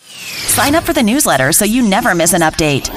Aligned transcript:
Sign 0.00 0.74
up 0.74 0.84
for 0.84 0.92
the 0.92 1.02
newsletter 1.02 1.52
so 1.52 1.64
you 1.64 1.82
never 1.86 2.14
miss 2.14 2.32
an 2.32 2.40
update. 2.40 2.88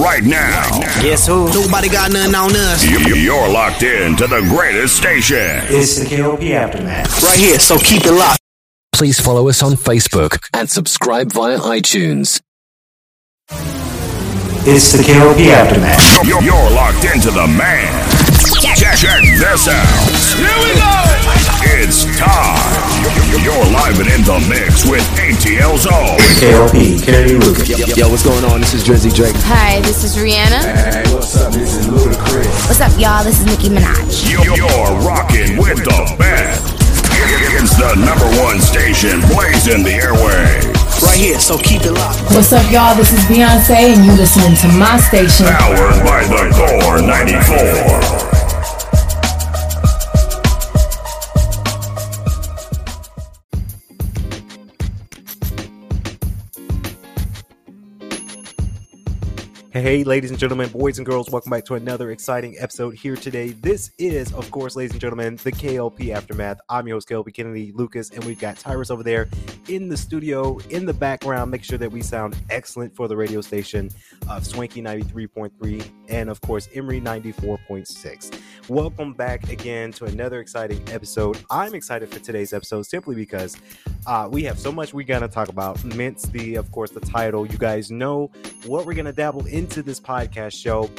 Right 0.00 0.22
now, 0.24 0.80
Guess 1.02 1.26
who? 1.26 1.48
Nobody 1.52 1.88
got 1.88 2.12
nothing 2.12 2.34
on 2.34 2.54
us. 2.54 2.84
you- 2.84 3.14
you're 3.16 3.48
locked 3.48 3.82
in 3.82 4.16
to 4.16 4.26
the 4.26 4.40
greatest 4.42 4.96
station. 4.96 5.62
It's 5.68 5.96
the 5.98 6.06
KLP 6.06 6.54
Aftermath. 6.54 7.22
Right 7.22 7.38
here, 7.38 7.58
so 7.58 7.78
keep 7.78 8.04
it 8.06 8.12
locked. 8.12 8.40
Please 8.92 9.18
follow 9.20 9.48
us 9.48 9.62
on 9.62 9.72
Facebook 9.74 10.38
and 10.52 10.70
subscribe 10.70 11.32
via 11.32 11.58
iTunes. 11.58 12.40
It's 14.66 14.92
the 14.92 15.02
KLP 15.02 15.50
Aftermath. 15.50 16.26
You're, 16.26 16.42
you're 16.42 16.70
locked 16.70 17.04
into 17.04 17.30
the 17.30 17.46
man. 17.46 17.92
Check, 18.34 18.96
check 18.98 19.22
this 19.38 19.68
out. 19.68 19.86
Here 20.34 20.58
we 20.58 20.70
go. 20.74 20.94
It's 21.78 22.04
time. 22.18 22.58
You're 23.44 23.54
live 23.70 23.98
and 24.00 24.08
in 24.10 24.22
the 24.26 24.38
mix 24.48 24.84
with 24.88 25.04
ATL 25.20 25.78
Zone. 25.78 26.18
KLP, 26.42 27.04
Kennedy 27.04 27.34
Lucas. 27.38 27.68
Yo, 27.96 28.08
what's 28.08 28.24
going 28.24 28.44
on? 28.44 28.60
This 28.60 28.74
is 28.74 28.82
Drizzy 28.82 29.14
Drake. 29.14 29.34
Hi, 29.46 29.80
this 29.82 30.02
is 30.04 30.16
Rihanna. 30.16 30.62
Hey, 30.64 31.14
what's 31.14 31.36
up? 31.36 31.52
This 31.52 31.76
is 31.76 31.86
Ludacris. 31.86 32.66
What's 32.66 32.80
up, 32.80 32.92
y'all? 32.98 33.22
This 33.24 33.38
is 33.40 33.46
Nicki 33.46 33.68
Minaj. 33.68 34.28
You- 34.28 34.42
You're 34.56 34.98
rocking 35.06 35.56
with 35.56 35.78
the 35.84 36.14
best. 36.18 36.74
It's 37.54 37.76
the 37.76 37.94
number 37.94 38.26
one 38.42 38.60
station 38.60 39.20
blazing 39.32 39.84
the 39.84 39.94
airway. 39.94 40.83
Right 41.04 41.20
here, 41.20 41.38
so 41.38 41.58
keep 41.58 41.82
it 41.82 41.92
locked. 41.92 42.22
What's 42.34 42.52
up, 42.52 42.64
y'all? 42.72 42.96
This 42.96 43.12
is 43.12 43.20
Beyonce, 43.26 43.94
and 43.94 44.04
you 44.04 44.12
listening 44.16 44.56
to 44.56 44.68
my 44.78 44.96
station. 44.98 45.46
Powered 45.46 46.02
by 46.02 46.24
the 46.24 46.48
Core 46.56 47.02
94. 47.02 48.43
Hey, 59.74 60.04
ladies 60.04 60.30
and 60.30 60.38
gentlemen, 60.38 60.68
boys 60.68 60.98
and 60.98 61.04
girls, 61.04 61.30
welcome 61.30 61.50
back 61.50 61.64
to 61.64 61.74
another 61.74 62.12
exciting 62.12 62.54
episode 62.60 62.94
here 62.94 63.16
today. 63.16 63.48
This 63.48 63.90
is, 63.98 64.32
of 64.34 64.48
course, 64.52 64.76
ladies 64.76 64.92
and 64.92 65.00
gentlemen, 65.00 65.34
the 65.42 65.50
KLP 65.50 66.14
Aftermath. 66.14 66.60
I'm 66.68 66.86
your 66.86 66.94
host, 66.94 67.08
KLP 67.08 67.34
Kennedy 67.34 67.72
Lucas, 67.72 68.10
and 68.10 68.22
we've 68.22 68.38
got 68.38 68.56
Tyrus 68.56 68.92
over 68.92 69.02
there 69.02 69.28
in 69.66 69.88
the 69.88 69.96
studio, 69.96 70.58
in 70.70 70.86
the 70.86 70.94
background, 70.94 71.50
make 71.50 71.64
sure 71.64 71.76
that 71.76 71.90
we 71.90 72.02
sound 72.02 72.36
excellent 72.50 72.94
for 72.94 73.08
the 73.08 73.16
radio 73.16 73.40
station 73.40 73.90
of 74.30 74.46
Swanky 74.46 74.80
93.3 74.80 75.90
and, 76.08 76.30
of 76.30 76.40
course, 76.40 76.68
Emery 76.72 77.00
94.6. 77.00 78.40
Welcome 78.68 79.12
back 79.12 79.50
again 79.50 79.90
to 79.90 80.04
another 80.04 80.38
exciting 80.38 80.80
episode. 80.92 81.36
I'm 81.50 81.74
excited 81.74 82.10
for 82.10 82.20
today's 82.20 82.52
episode 82.52 82.86
simply 82.86 83.16
because 83.16 83.56
uh, 84.06 84.28
we 84.30 84.42
have 84.44 84.58
so 84.58 84.70
much 84.70 84.92
we're 84.92 85.06
to 85.22 85.28
talk 85.28 85.48
about. 85.48 85.82
Mince 85.84 86.24
the, 86.24 86.56
of 86.56 86.70
course, 86.72 86.90
the 86.90 87.00
title. 87.00 87.46
You 87.46 87.58
guys 87.58 87.90
know 87.90 88.30
what 88.66 88.86
we're 88.86 88.94
to 89.06 89.12
dabble 89.12 89.46
into 89.46 89.82
this 89.82 90.00
podcast 90.00 90.52
show. 90.52 90.90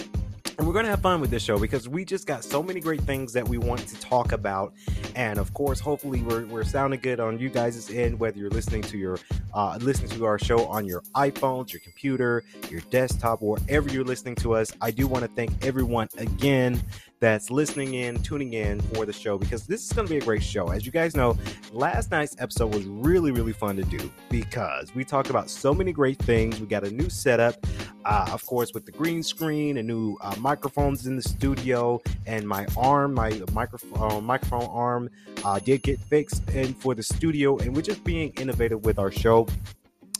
And 0.58 0.66
we're 0.66 0.74
going 0.74 0.86
to 0.86 0.92
have 0.92 1.02
fun 1.02 1.20
with 1.20 1.30
this 1.30 1.44
show 1.44 1.60
because 1.60 1.90
we 1.90 2.06
just 2.06 2.26
got 2.26 2.44
so 2.44 2.64
many 2.64 2.80
great 2.80 3.02
things 3.02 3.34
that 3.34 3.48
we 3.48 3.58
want 3.58 3.86
to 3.88 4.00
talk 4.00 4.32
about. 4.32 4.74
And 5.16 5.40
of 5.40 5.54
course, 5.54 5.80
hopefully, 5.80 6.22
we're, 6.22 6.46
we're 6.46 6.66
sounding 6.66 7.00
good 7.00 7.20
on 7.20 7.40
you 7.40 7.50
guys' 7.50 7.90
end, 7.90 8.20
whether 8.20 8.38
you're 8.38 8.50
listening 8.50 8.82
to 8.84 8.98
your 8.98 9.18
uh, 9.54 9.78
listening 9.82 10.10
to 10.12 10.26
our 10.26 10.38
show 10.38 10.66
on 10.66 10.86
your 10.86 11.02
iPhones, 11.16 11.72
your 11.72 11.80
computer, 11.80 12.44
your 12.70 12.82
desktop, 12.92 13.42
wherever 13.42 13.90
you're 13.90 14.04
listening 14.04 14.36
to 14.36 14.54
us. 14.56 14.72
I 14.82 14.92
do 14.92 15.08
want 15.08 15.24
to 15.24 15.32
thank 15.32 15.66
everyone 15.66 16.10
again 16.18 16.82
that's 17.20 17.50
listening 17.50 17.94
in, 17.94 18.22
tuning 18.22 18.54
in 18.54 18.82
for 18.82 19.06
the 19.06 19.14
show 19.14 19.38
because 19.38 19.66
this 19.66 19.86
is 19.86 19.94
going 19.94 20.06
to 20.08 20.14
be 20.14 20.18
a 20.18 20.22
great 20.22 20.44
show. 20.44 20.70
As 20.70 20.86
you 20.86 20.92
guys 20.92 21.16
know, 21.16 21.38
last 21.72 22.12
night's 22.12 22.36
episode 22.40 22.74
was 22.74 22.84
really, 22.86 23.32
really 23.32 23.54
fun 23.54 23.78
to 23.78 23.84
do 23.84 24.12
because 24.30 24.94
we 24.94 25.04
talked 25.04 25.30
about 25.30 25.50
so 25.50 25.74
many 25.74 25.94
great 25.94 26.20
things. 26.20 26.60
We 26.60 26.68
got 26.68 26.84
a 26.84 26.92
new 26.92 27.10
setup, 27.10 27.56
uh, 28.04 28.30
of 28.32 28.46
course, 28.46 28.74
with 28.74 28.86
the 28.86 28.92
green 28.92 29.24
screen, 29.24 29.78
and 29.78 29.88
new 29.88 30.18
uh, 30.22 30.36
microphones 30.40 31.08
in 31.08 31.16
the 31.16 31.24
studio, 31.24 32.02
and 32.26 32.48
my 32.48 32.68
arm, 32.76 33.14
my 33.14 33.42
microphone, 33.54 34.24
microphone 34.26 34.70
arm, 34.70 35.05
uh, 35.44 35.60
did 35.60 35.84
get 35.84 36.00
fixed 36.00 36.44
and 36.50 36.76
for 36.78 36.96
the 36.96 37.04
studio, 37.04 37.58
and 37.58 37.76
we're 37.76 37.82
just 37.82 38.04
being 38.04 38.32
innovative 38.38 38.84
with 38.86 39.00
our 39.00 39.12
show 39.12 39.48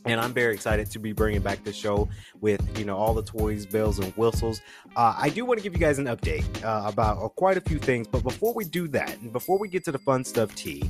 and 0.06 0.22
I'm 0.22 0.34
very 0.34 0.54
excited 0.54 0.90
to 0.92 1.00
be 1.00 1.12
bringing 1.12 1.42
back 1.42 1.64
the 1.64 1.74
show 1.74 2.08
with 2.40 2.62
you 2.78 2.86
know 2.86 2.96
all 2.96 3.14
the 3.14 3.24
toys, 3.24 3.66
bells, 3.66 4.00
and 4.00 4.14
whistles. 4.14 4.62
Uh, 4.96 5.16
I 5.18 5.30
do 5.30 5.46
want 5.46 5.60
to 5.60 5.64
give 5.64 5.74
you 5.74 5.80
guys 5.80 6.00
an 6.00 6.06
update 6.06 6.46
uh, 6.64 6.88
about 6.88 7.24
uh, 7.24 7.28
quite 7.30 7.58
a 7.58 7.62
few 7.62 7.80
things, 7.80 8.08
but 8.08 8.24
before 8.24 8.54
we 8.54 8.66
do 8.66 8.88
that, 8.90 9.18
and 9.20 9.34
before 9.34 9.58
we 9.58 9.68
get 9.68 9.84
to 9.86 9.92
the 9.92 10.00
fun 10.00 10.24
stuff, 10.24 10.54
T, 10.56 10.90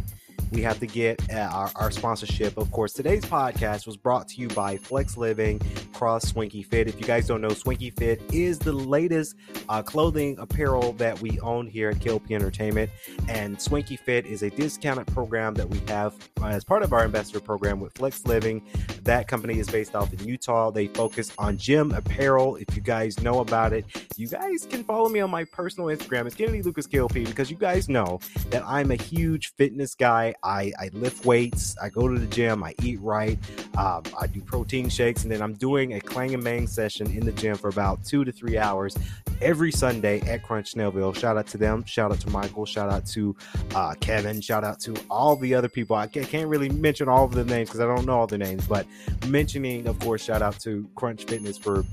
we 0.56 0.62
have 0.62 0.80
to 0.80 0.88
get 0.88 1.22
uh, 1.34 1.50
our, 1.52 1.72
our 1.76 1.92
sponsorship. 1.92 2.58
Of 2.58 2.72
course, 2.72 2.94
today's 2.94 3.26
podcast 3.26 3.86
was 3.86 3.98
brought 3.98 4.30
to 4.30 4.42
you 4.42 4.48
by 4.48 4.78
Flex 4.78 5.18
Living 5.18 5.60
Cross 5.94 6.30
Swanky 6.30 6.64
Fit. 6.64 6.88
If 6.88 6.98
you 6.98 7.06
guys 7.06 7.28
don't 7.28 7.42
know, 7.42 7.50
Swanky 7.50 7.90
Fit 7.90 8.22
is 8.32 8.58
the 8.58 8.72
latest 8.72 9.36
uh, 9.68 9.84
clothing 9.84 10.38
apparel 10.40 10.94
that 10.94 11.20
we 11.20 11.38
own 11.42 11.68
here 11.68 11.90
at 11.90 11.98
KLP 11.98 12.32
Entertainment, 12.32 12.90
and 13.28 13.62
Swanky 13.62 13.98
Fit 13.98 14.26
is 14.26 14.44
a 14.44 14.50
discounted 14.50 15.08
program 15.08 15.54
that 15.56 15.70
we 15.70 15.80
have 15.90 16.16
uh, 16.42 16.48
as 16.48 16.64
part 16.64 16.84
of 16.84 16.94
our 16.94 17.04
ambassador 17.04 17.42
program 17.42 17.82
with 17.82 17.94
Flex 17.94 18.26
Living. 18.26 18.62
That 19.04 19.28
company 19.28 19.60
is 19.60 19.70
based 19.70 19.94
off 19.94 20.14
in 20.14 20.26
Utah. 20.26 20.72
They 20.72 20.88
focus 20.88 21.34
on 21.38 21.58
gym 21.58 21.92
apparel. 21.92 22.56
If 22.56 22.76
you 22.76 22.82
guys 22.82 23.20
know 23.22 23.42
about 23.42 23.74
it, 23.74 23.86
you 24.16 24.28
guys 24.28 24.66
can 24.70 24.86
follow 24.86 25.10
me 25.10 25.20
on 25.20 25.30
my 25.30 25.44
personal 25.44 25.90
Instagram. 25.90 26.26
It's 26.26 26.36
Kennedy 26.36 26.62
Lucas 26.62 26.88
KLP 26.88 27.28
because 27.28 27.52
you 27.52 27.58
guys 27.58 27.90
know 27.90 28.20
that 28.52 28.64
I'm 28.66 28.92
a 28.92 28.96
huge 28.96 29.54
fitness 29.56 29.96
guy. 29.96 30.34
I, 30.46 30.72
I 30.80 30.90
lift 30.94 31.26
weights. 31.26 31.76
I 31.82 31.90
go 31.90 32.08
to 32.08 32.20
the 32.20 32.28
gym. 32.28 32.64
I 32.64 32.76
eat 32.84 33.00
right. 33.02 33.38
Um, 33.78 34.04
I 34.20 34.28
do 34.28 34.42
protein 34.42 34.90
shakes, 34.90 35.24
and 35.24 35.32
then 35.32 35.42
I'm 35.42 35.54
doing 35.54 35.94
a 35.94 36.00
Clang 36.00 36.34
and 36.34 36.44
Bang 36.44 36.68
session 36.68 37.08
in 37.08 37.26
the 37.26 37.32
gym 37.32 37.58
for 37.58 37.70
about 37.70 38.06
two 38.06 38.24
to 38.24 38.32
three 38.32 38.58
hours 38.58 38.96
every 39.42 39.72
Sunday 39.72 40.22
at 40.22 40.44
Crunch 40.44 40.74
Snellville. 40.74 41.16
Shout 41.16 41.36
out 41.38 41.48
to 41.48 41.58
them. 41.58 41.84
Shout 41.86 42.12
out 42.12 42.20
to 42.22 42.30
Michael. 42.30 42.66
Shout 42.66 42.90
out 42.90 43.06
to 43.08 43.36
uh, 43.74 43.96
Kevin. 44.00 44.40
Shout 44.40 44.64
out 44.64 44.80
to 44.82 44.96
all 45.10 45.36
the 45.36 45.54
other 45.56 45.70
people. 45.70 45.96
I 45.96 46.08
can't 46.08 46.48
really 46.48 46.70
mention 46.70 47.10
all 47.10 47.26
of 47.26 47.32
the 47.32 47.44
names 47.44 47.70
because 47.70 47.82
I 47.82 47.86
don't 47.86 48.06
know 48.06 48.20
all 48.20 48.28
the 48.28 48.38
names, 48.38 48.68
but 48.68 48.86
mentioning, 49.28 49.88
of 49.88 50.00
course, 50.00 50.24
shout 50.24 50.42
out 50.42 50.60
to 50.62 50.88
Crunch 50.96 51.26
Fitness 51.26 51.58
for 51.58 51.84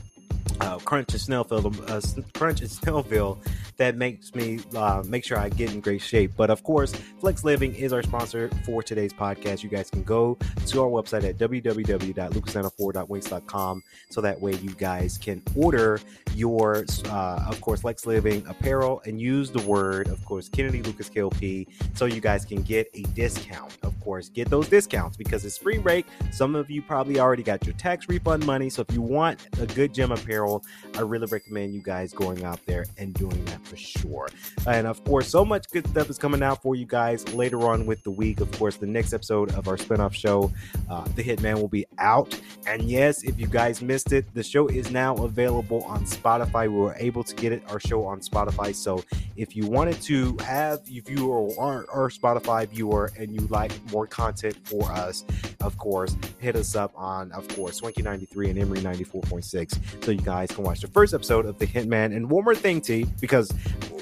uh, 0.60 0.78
Crunch 0.78 1.12
and 1.12 1.22
Snellville, 1.22 1.90
uh, 1.90 2.00
Crunch 2.38 2.60
and 2.60 2.70
Snellville, 2.70 3.38
that 3.76 3.96
makes 3.96 4.34
me 4.34 4.60
uh, 4.76 5.02
make 5.06 5.24
sure 5.24 5.38
I 5.38 5.48
get 5.48 5.72
in 5.72 5.80
great 5.80 6.02
shape. 6.02 6.32
But 6.36 6.50
of 6.50 6.62
course, 6.62 6.92
Flex 7.20 7.42
Living 7.44 7.74
is 7.74 7.90
our 7.92 8.02
sponsor 8.02 8.50
for 8.64 8.82
today's 8.82 9.12
podcast. 9.12 9.62
You 9.62 9.68
guys 9.68 9.90
can 9.90 10.02
go 10.02 10.38
to 10.66 10.82
our 10.82 10.88
website 10.88 11.24
at 11.24 11.36
www.lucasnano4.wings.com 11.38 13.82
so 14.10 14.20
that 14.20 14.40
way 14.40 14.54
you 14.56 14.70
guys 14.70 15.18
can 15.18 15.40
order 15.56 16.00
your, 16.34 16.84
uh, 17.06 17.44
of 17.48 17.60
course, 17.60 17.82
Flex 17.82 18.06
Living 18.06 18.46
apparel 18.46 19.02
and 19.06 19.20
use 19.20 19.50
the 19.50 19.60
word, 19.62 20.06
of 20.08 20.24
course, 20.24 20.48
Kennedy 20.48 20.82
Lucas 20.82 21.10
KLP, 21.10 21.66
so 21.94 22.06
you 22.06 22.20
guys 22.20 22.44
can 22.44 22.62
get 22.62 22.88
a 22.94 23.02
discount. 23.14 23.76
Of 23.82 23.98
course, 24.00 24.28
get 24.28 24.50
those 24.50 24.68
discounts 24.68 25.16
because 25.16 25.44
it's 25.44 25.56
spring 25.56 25.82
break. 25.82 26.06
Some 26.30 26.54
of 26.54 26.70
you 26.70 26.80
probably 26.82 27.18
already 27.18 27.42
got 27.42 27.66
your 27.66 27.74
tax 27.74 28.08
refund 28.08 28.46
money. 28.46 28.70
So 28.70 28.84
if 28.88 28.94
you 28.94 29.02
want 29.02 29.48
a 29.60 29.66
good 29.66 29.92
gym 29.92 30.12
apparel, 30.12 30.31
I 30.40 31.00
really 31.00 31.26
recommend 31.26 31.74
you 31.74 31.82
guys 31.82 32.12
going 32.12 32.44
out 32.44 32.64
there 32.64 32.86
and 32.96 33.12
doing 33.14 33.44
that 33.46 33.64
for 33.66 33.76
sure. 33.76 34.28
And 34.66 34.86
of 34.86 35.04
course, 35.04 35.28
so 35.28 35.44
much 35.44 35.68
good 35.70 35.86
stuff 35.88 36.08
is 36.08 36.18
coming 36.18 36.42
out 36.42 36.62
for 36.62 36.74
you 36.74 36.86
guys 36.86 37.28
later 37.34 37.68
on 37.68 37.84
with 37.86 38.02
the 38.02 38.10
week. 38.10 38.40
Of 38.40 38.50
course, 38.52 38.76
the 38.76 38.86
next 38.86 39.12
episode 39.12 39.54
of 39.54 39.68
our 39.68 39.76
spinoff 39.76 40.14
show, 40.14 40.50
uh, 40.90 41.04
The 41.16 41.22
Hitman, 41.22 41.60
will 41.60 41.68
be 41.68 41.84
out. 41.98 42.38
And 42.66 42.82
yes, 42.82 43.24
if 43.24 43.38
you 43.38 43.46
guys 43.46 43.82
missed 43.82 44.12
it, 44.12 44.32
the 44.34 44.42
show 44.42 44.68
is 44.68 44.90
now 44.90 45.14
available 45.16 45.82
on 45.84 46.04
Spotify. 46.04 46.62
We 46.62 46.76
were 46.76 46.96
able 46.98 47.24
to 47.24 47.34
get 47.34 47.52
it 47.52 47.62
our 47.68 47.80
show 47.80 48.04
on 48.04 48.20
Spotify. 48.20 48.74
So 48.74 49.04
if 49.36 49.54
you 49.54 49.66
wanted 49.66 50.00
to 50.02 50.36
have, 50.44 50.80
if 50.86 51.10
you 51.10 51.30
are 51.30 51.84
our 51.90 52.08
Spotify 52.08 52.66
viewer 52.68 53.10
and 53.18 53.34
you 53.34 53.46
like 53.48 53.72
more 53.92 54.06
content 54.06 54.56
for 54.64 54.90
us, 54.92 55.24
of 55.60 55.76
course, 55.76 56.16
hit 56.38 56.56
us 56.56 56.74
up 56.74 56.92
on, 56.96 57.32
of 57.32 57.46
course, 57.48 57.76
Swanky 57.76 58.02
93 58.02 58.50
and 58.50 58.58
Emery 58.58 58.78
94.6 58.78 60.04
so 60.04 60.10
you 60.10 60.20
guys 60.24 60.50
can 60.50 60.64
watch 60.64 60.80
the 60.80 60.88
first 60.88 61.14
episode 61.14 61.46
of 61.46 61.58
The 61.58 61.66
Hitman. 61.66 62.14
And 62.16 62.30
one 62.30 62.44
more 62.44 62.54
thing, 62.54 62.80
T, 62.80 63.06
because 63.20 63.52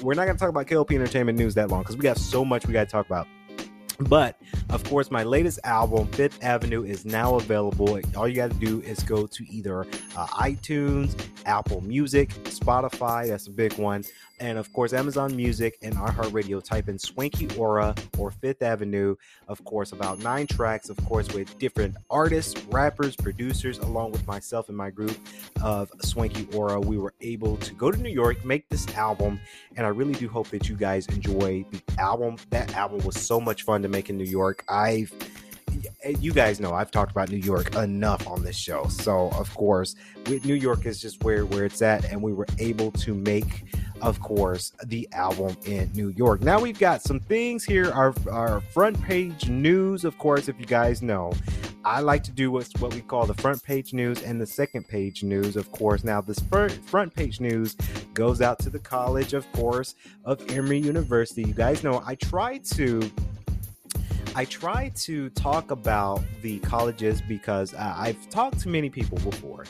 we're 0.03 0.15
not 0.15 0.25
going 0.25 0.37
to 0.37 0.41
talk 0.41 0.49
about 0.49 0.67
KLP 0.67 0.95
Entertainment 0.95 1.39
News 1.39 1.55
that 1.55 1.71
long 1.71 1.83
because 1.83 1.97
we 1.97 2.03
got 2.03 2.19
so 2.19 2.45
much 2.45 2.67
we 2.67 2.73
got 2.73 2.85
to 2.85 2.91
talk 2.91 3.07
about. 3.07 3.27
But 4.01 4.41
of 4.71 4.83
course, 4.85 5.11
my 5.11 5.25
latest 5.25 5.61
album, 5.65 6.07
Fifth 6.09 6.43
Avenue, 6.43 6.85
is 6.85 7.05
now 7.05 7.35
available. 7.35 8.01
All 8.17 8.27
you 8.27 8.35
got 8.35 8.51
to 8.51 8.57
do 8.57 8.81
is 8.81 9.01
go 9.03 9.27
to 9.27 9.53
either 9.53 9.83
uh, 10.17 10.27
iTunes, 10.29 11.15
Apple 11.45 11.83
Music, 11.83 12.31
Spotify, 12.45 13.29
that's 13.29 13.47
a 13.47 13.51
big 13.51 13.75
one, 13.75 14.05
and 14.41 14.59
of 14.59 14.73
course, 14.73 14.93
Amazon 14.93 15.37
Music 15.37 15.79
and 15.83 15.95
iHeartRadio. 15.95 16.65
Type 16.65 16.89
in 16.89 16.99
Swanky 16.99 17.49
Aura 17.57 17.95
or 18.19 18.31
Fifth 18.31 18.63
Avenue. 18.63 19.15
Of 19.49 19.63
course, 19.65 19.93
about 19.93 20.19
nine 20.19 20.47
tracks, 20.47 20.89
of 20.89 20.97
course, 21.05 21.33
with 21.33 21.59
different 21.59 21.97
artists, 22.11 22.63
rappers, 22.65 23.15
producers, 23.15 23.79
along 23.79 24.13
with 24.13 24.27
myself 24.27 24.69
and 24.69 24.77
my 24.77 24.91
group 24.91 25.17
of 25.63 25.91
Swanky 26.03 26.49
Aura. 26.55 26.81
We 26.81 26.97
were 26.99 27.15
able 27.21 27.57
to 27.59 27.75
go 27.75 27.91
to 27.91 27.99
New 27.99 28.11
York, 28.11 28.45
make 28.45 28.69
this 28.71 28.89
album, 28.97 29.39
and 29.77 29.87
I 29.87 29.91
really 29.91 30.15
do 30.15 30.29
hope 30.29 30.49
that 30.49 30.69
you 30.69 30.75
guys 30.75 31.07
enjoy 31.07 31.65
the 31.71 31.83
album. 31.99 32.37
That 32.51 32.75
album 32.75 33.05
was 33.05 33.21
so 33.21 33.41
much 33.41 33.65
fun 33.65 33.83
to 33.83 33.89
make 33.89 34.11
in 34.11 34.17
New 34.17 34.25
York. 34.25 34.65
I've 34.69 35.13
you 36.05 36.33
guys 36.33 36.61
know 36.61 36.73
I've 36.73 36.91
talked 36.91 37.11
about 37.11 37.31
New 37.31 37.39
York 37.39 37.75
enough 37.75 38.27
on 38.27 38.43
this 38.43 38.57
show. 38.57 38.87
So 38.89 39.31
of 39.31 39.53
course, 39.55 39.95
with 40.27 40.45
New 40.45 40.55
York 40.55 40.87
is 40.87 41.01
just 41.01 41.23
where 41.25 41.47
where 41.47 41.65
it's 41.65 41.83
at, 41.83 42.05
and 42.11 42.23
we 42.23 42.33
were 42.33 42.47
able 42.59 42.91
to 42.93 43.15
make, 43.15 43.65
of 44.01 44.21
course, 44.21 44.73
the 44.85 45.09
album 45.13 45.57
in 45.67 45.91
New 45.95 46.09
York. 46.09 46.41
Now 46.43 46.61
we've 46.61 46.79
got 46.79 47.03
some 47.03 47.21
things 47.21 47.65
here. 47.65 47.91
Our 47.93 48.15
our 48.31 48.61
front 48.61 49.01
page 49.03 49.49
news, 49.49 50.05
of 50.05 50.17
course, 50.19 50.49
if 50.49 50.59
you 50.59 50.67
guys 50.67 51.03
know. 51.03 51.33
I 51.83 52.01
like 52.01 52.23
to 52.25 52.31
do 52.31 52.51
what's 52.51 52.79
what 52.79 52.93
we 52.93 53.01
call 53.01 53.25
the 53.25 53.35
front 53.35 53.63
page 53.63 53.95
news 53.95 54.23
and 54.23 54.39
the 54.39 54.47
second 54.47 54.87
page 54.87 55.23
news, 55.23 55.57
of 55.57 55.73
course. 55.73 56.05
Now, 56.05 56.21
this 56.21 56.39
front, 56.39 56.73
front 56.73 57.15
page 57.15 57.41
news 57.41 57.75
goes 58.13 58.43
out 58.43 58.59
to 58.61 58.71
the 58.71 58.79
college, 58.79 59.33
of 59.33 59.51
course, 59.53 59.95
of 60.27 60.47
Emory 60.51 60.79
University. 60.79 61.43
You 61.43 61.55
guys 61.55 61.83
know 61.83 62.03
I 62.05 62.17
try 62.17 62.59
to 62.59 63.11
I 64.35 64.45
try 64.45 64.91
to 64.95 65.29
talk 65.31 65.73
about 65.73 66.23
the 66.41 66.61
colleges 66.61 67.21
because 67.21 67.75
uh, 67.75 67.95
I've 67.97 68.31
talked 68.31 68.61
to 68.61 68.69
many 68.69 68.89
people 68.89 69.19
before. 69.19 69.65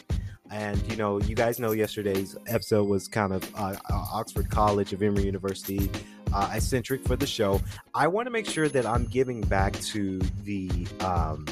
And, 0.51 0.79
you 0.91 0.97
know, 0.97 1.19
you 1.21 1.35
guys 1.35 1.59
know 1.59 1.73
yesterday's 1.73 2.37
episode 2.47 2.89
was 2.89 3.09
kind 3.09 3.33
of 3.33 3.55
uh, 3.55 3.77
uh 3.89 4.05
Oxford 4.13 4.51
College 4.51 4.93
of 4.93 5.03
Emory 5.03 5.25
University 5.25 5.89
uh, 6.35 6.51
eccentric 6.53 7.07
for 7.07 7.17
the 7.17 7.27
show. 7.27 7.61
I 7.95 8.07
want 8.09 8.27
to 8.27 8.31
make 8.31 8.47
sure 8.47 8.69
that 8.69 8.85
I'm 8.85 9.07
giving 9.07 9.41
back 9.41 9.81
to 9.81 10.19
the 10.45 10.71
um, 11.01 11.47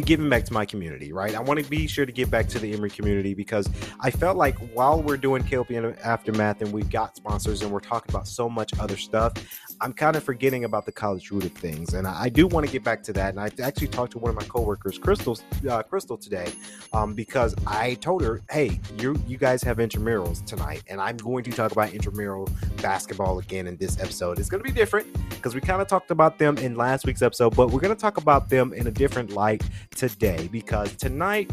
giving 0.00 0.28
back 0.28 0.44
to 0.44 0.52
my 0.52 0.66
community, 0.66 1.12
right? 1.12 1.34
I 1.34 1.40
want 1.40 1.62
to 1.62 1.70
be 1.70 1.86
sure 1.86 2.04
to 2.04 2.12
give 2.12 2.30
back 2.30 2.48
to 2.48 2.58
the 2.58 2.72
Emory 2.72 2.90
community 2.90 3.34
because 3.34 3.68
I 4.00 4.10
felt 4.10 4.36
like 4.36 4.56
while 4.74 5.00
we're 5.00 5.16
doing 5.16 5.42
KLP 5.42 5.98
Aftermath 6.04 6.60
and 6.60 6.72
we've 6.72 6.90
got 6.90 7.16
sponsors 7.16 7.62
and 7.62 7.70
we're 7.70 7.80
talking 7.80 8.14
about 8.14 8.26
so 8.26 8.48
much 8.48 8.72
other 8.78 8.96
stuff, 8.96 9.32
I'm 9.80 9.92
kind 9.92 10.16
of 10.16 10.24
forgetting 10.24 10.64
about 10.64 10.86
the 10.86 10.92
college 10.92 11.30
root 11.30 11.44
of 11.44 11.52
things. 11.52 11.94
And 11.94 12.06
I, 12.06 12.24
I 12.24 12.28
do 12.28 12.46
want 12.46 12.66
to 12.66 12.72
get 12.72 12.82
back 12.82 13.02
to 13.04 13.12
that. 13.14 13.30
And 13.30 13.40
I 13.40 13.50
actually 13.62 13.88
talked 13.88 14.12
to 14.12 14.18
one 14.18 14.30
of 14.30 14.36
my 14.36 14.44
coworkers, 14.44 14.98
Crystal, 14.98 15.38
uh, 15.68 15.82
Crystal 15.82 16.16
today, 16.16 16.50
um, 16.92 17.14
because 17.14 17.54
I 17.66 17.94
told 17.94 18.22
her, 18.22 18.42
hey, 18.50 18.80
you 18.98 19.16
you 19.26 19.36
guys 19.36 19.62
have 19.62 19.78
intramurals 19.78 20.44
tonight, 20.44 20.82
and 20.88 21.00
I'm 21.00 21.16
going 21.16 21.44
to 21.44 21.50
talk 21.50 21.72
about 21.72 21.92
intramural 21.92 22.48
basketball 22.80 23.38
again 23.38 23.66
in 23.66 23.76
this 23.76 24.00
episode. 24.00 24.38
It's 24.38 24.48
going 24.48 24.62
to 24.62 24.68
be 24.68 24.74
different 24.74 25.06
because 25.30 25.54
we 25.54 25.60
kind 25.60 25.82
of 25.82 25.88
talked 25.88 26.10
about 26.10 26.38
them 26.38 26.56
in 26.58 26.74
last 26.76 27.06
week's 27.06 27.22
episode, 27.22 27.54
but 27.54 27.70
we're 27.70 27.80
going 27.80 27.94
to 27.94 28.00
talk 28.00 28.16
about 28.16 28.48
them 28.48 28.72
in 28.72 28.86
a 28.86 28.90
different 28.90 29.32
light 29.32 29.62
today 29.94 30.48
because 30.50 30.94
tonight 30.96 31.50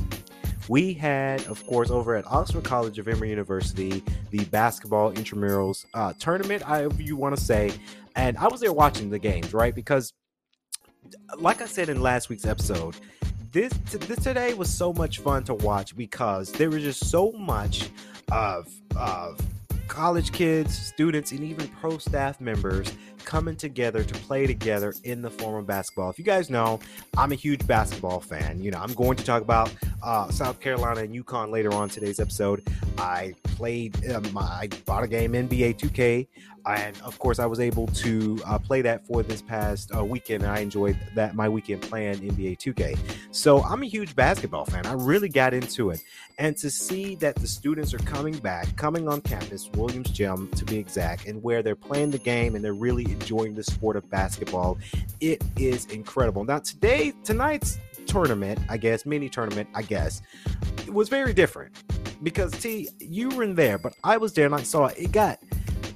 we 0.70 0.94
had, 0.94 1.46
of 1.48 1.66
course, 1.68 1.90
over 1.90 2.16
at 2.16 2.26
Oxford 2.28 2.64
College 2.64 3.00
of 3.00 3.08
Emory 3.08 3.30
University, 3.30 4.04
the 4.32 4.46
basketball 4.46 5.12
intramurals 5.12 5.86
uh, 5.94 6.14
tournament, 6.20 6.62
however 6.62 7.02
you 7.02 7.16
want 7.16 7.36
to 7.36 7.42
say. 7.42 7.72
And 8.16 8.38
I 8.38 8.48
was 8.48 8.62
there 8.62 8.74
watching 8.74 9.10
the 9.10 9.20
games, 9.20 9.54
right? 9.54 9.74
Because, 9.74 10.14
like 11.38 11.62
I 11.62 11.66
said 11.66 11.90
in 11.90 12.02
last 12.02 12.30
week's 12.30 12.46
episode, 12.46 12.96
this, 13.52 13.74
this 13.74 14.20
today 14.24 14.54
was 14.54 14.70
so 14.70 14.94
much 14.94 15.20
fun 15.20 15.44
to 15.46 15.54
watch 15.54 15.96
because 15.96 16.52
there 16.52 16.70
was 16.70 16.84
just 16.84 17.10
so 17.10 17.32
much 17.34 17.90
of 18.32 18.68
of 18.96 19.40
college 19.88 20.32
kids, 20.32 20.76
students, 20.76 21.32
and 21.32 21.42
even 21.42 21.68
pro 21.68 21.98
staff 21.98 22.42
members 22.42 22.92
coming 23.26 23.56
together 23.56 24.04
to 24.04 24.14
play 24.16 24.48
together 24.48 24.94
in 25.04 25.22
the 25.22 25.30
form 25.30 25.56
of 25.56 25.68
basketball. 25.68 26.10
If 26.10 26.18
you 26.18 26.26
guys 26.26 26.50
know, 26.50 26.80
I'm 27.18 27.32
a 27.32 27.36
huge 27.36 27.66
basketball 27.68 28.20
fan. 28.20 28.62
You 28.62 28.72
know, 28.72 28.80
I'm 28.80 28.94
going 28.94 29.18
to 29.18 29.24
talk 29.24 29.42
about 29.42 29.72
uh, 30.02 30.30
South 30.32 30.60
Carolina 30.60 31.02
and 31.02 31.14
UConn 31.14 31.52
later 31.52 31.74
on 31.74 31.90
today's 31.90 32.20
episode. 32.20 32.68
I 32.98 33.34
played, 33.44 34.10
um, 34.12 34.38
I 34.38 34.70
bought 34.86 35.04
a 35.04 35.08
game 35.08 35.34
NBA 35.34 35.78
2K, 35.78 36.28
and 36.66 37.00
of 37.02 37.20
course, 37.20 37.40
I 37.40 37.46
was 37.46 37.60
able 37.60 37.88
to 37.88 38.42
uh, 38.46 38.58
play 38.58 38.82
that 38.82 39.06
for 39.06 39.24
this 39.24 39.42
past 39.42 39.92
uh, 39.96 40.04
weekend. 40.04 40.44
And 40.44 40.52
I 40.52 40.60
enjoyed 40.60 40.98
that 41.16 41.36
my 41.36 41.50
weekend 41.50 41.82
playing 41.82 42.16
NBA 42.20 42.58
2K. 42.58 42.98
So 43.32 43.64
I'm 43.64 43.84
a 43.84 43.86
huge 43.86 44.16
basketball 44.16 44.66
fan. 44.66 44.86
I 44.86 44.94
really 44.94 45.30
got 45.30 45.54
into 45.54 45.90
it, 45.90 46.02
and 46.38 46.56
to 46.58 46.70
see 46.70 47.16
that 47.16 47.36
the 47.36 47.48
students 47.48 47.94
are 47.94 48.00
coming 48.00 48.38
back, 48.38 48.76
coming 48.76 49.08
on 49.08 49.22
campus, 49.22 49.70
Williams 49.76 50.10
Gym 50.10 50.50
to 50.50 50.66
be 50.66 50.78
exact, 50.78 51.26
and 51.28 51.42
where 51.44 51.62
they're 51.62 51.76
playing 51.76 52.12
the 52.12 52.20
game 52.20 52.56
and 52.56 52.64
they're 52.64 52.74
really 52.74 53.06
enjoying 53.06 53.56
the 53.56 53.64
sport 53.64 53.96
of 53.96 54.10
basketball. 54.10 54.78
It 55.20 55.44
is 55.58 55.86
incredible. 55.88 56.44
Now, 56.44 56.60
today, 56.60 57.14
tonight's 57.24 57.80
tournament, 58.06 58.60
I 58.70 58.78
guess, 58.78 59.06
mini 59.06 59.30
tournament, 59.30 59.70
I 59.74 59.82
guess, 59.82 60.22
it 60.86 60.94
was 60.94 61.10
very 61.10 61.34
different 61.34 61.74
because 62.24 62.52
T, 62.52 62.90
you 63.00 63.30
were 63.30 63.44
in 63.44 63.56
there, 63.56 63.78
but 63.78 63.94
I 64.04 64.18
was 64.18 64.34
there 64.34 64.46
and 64.46 64.56
I 64.56 64.64
saw 64.64 64.88
it. 64.88 65.12
Got 65.12 65.40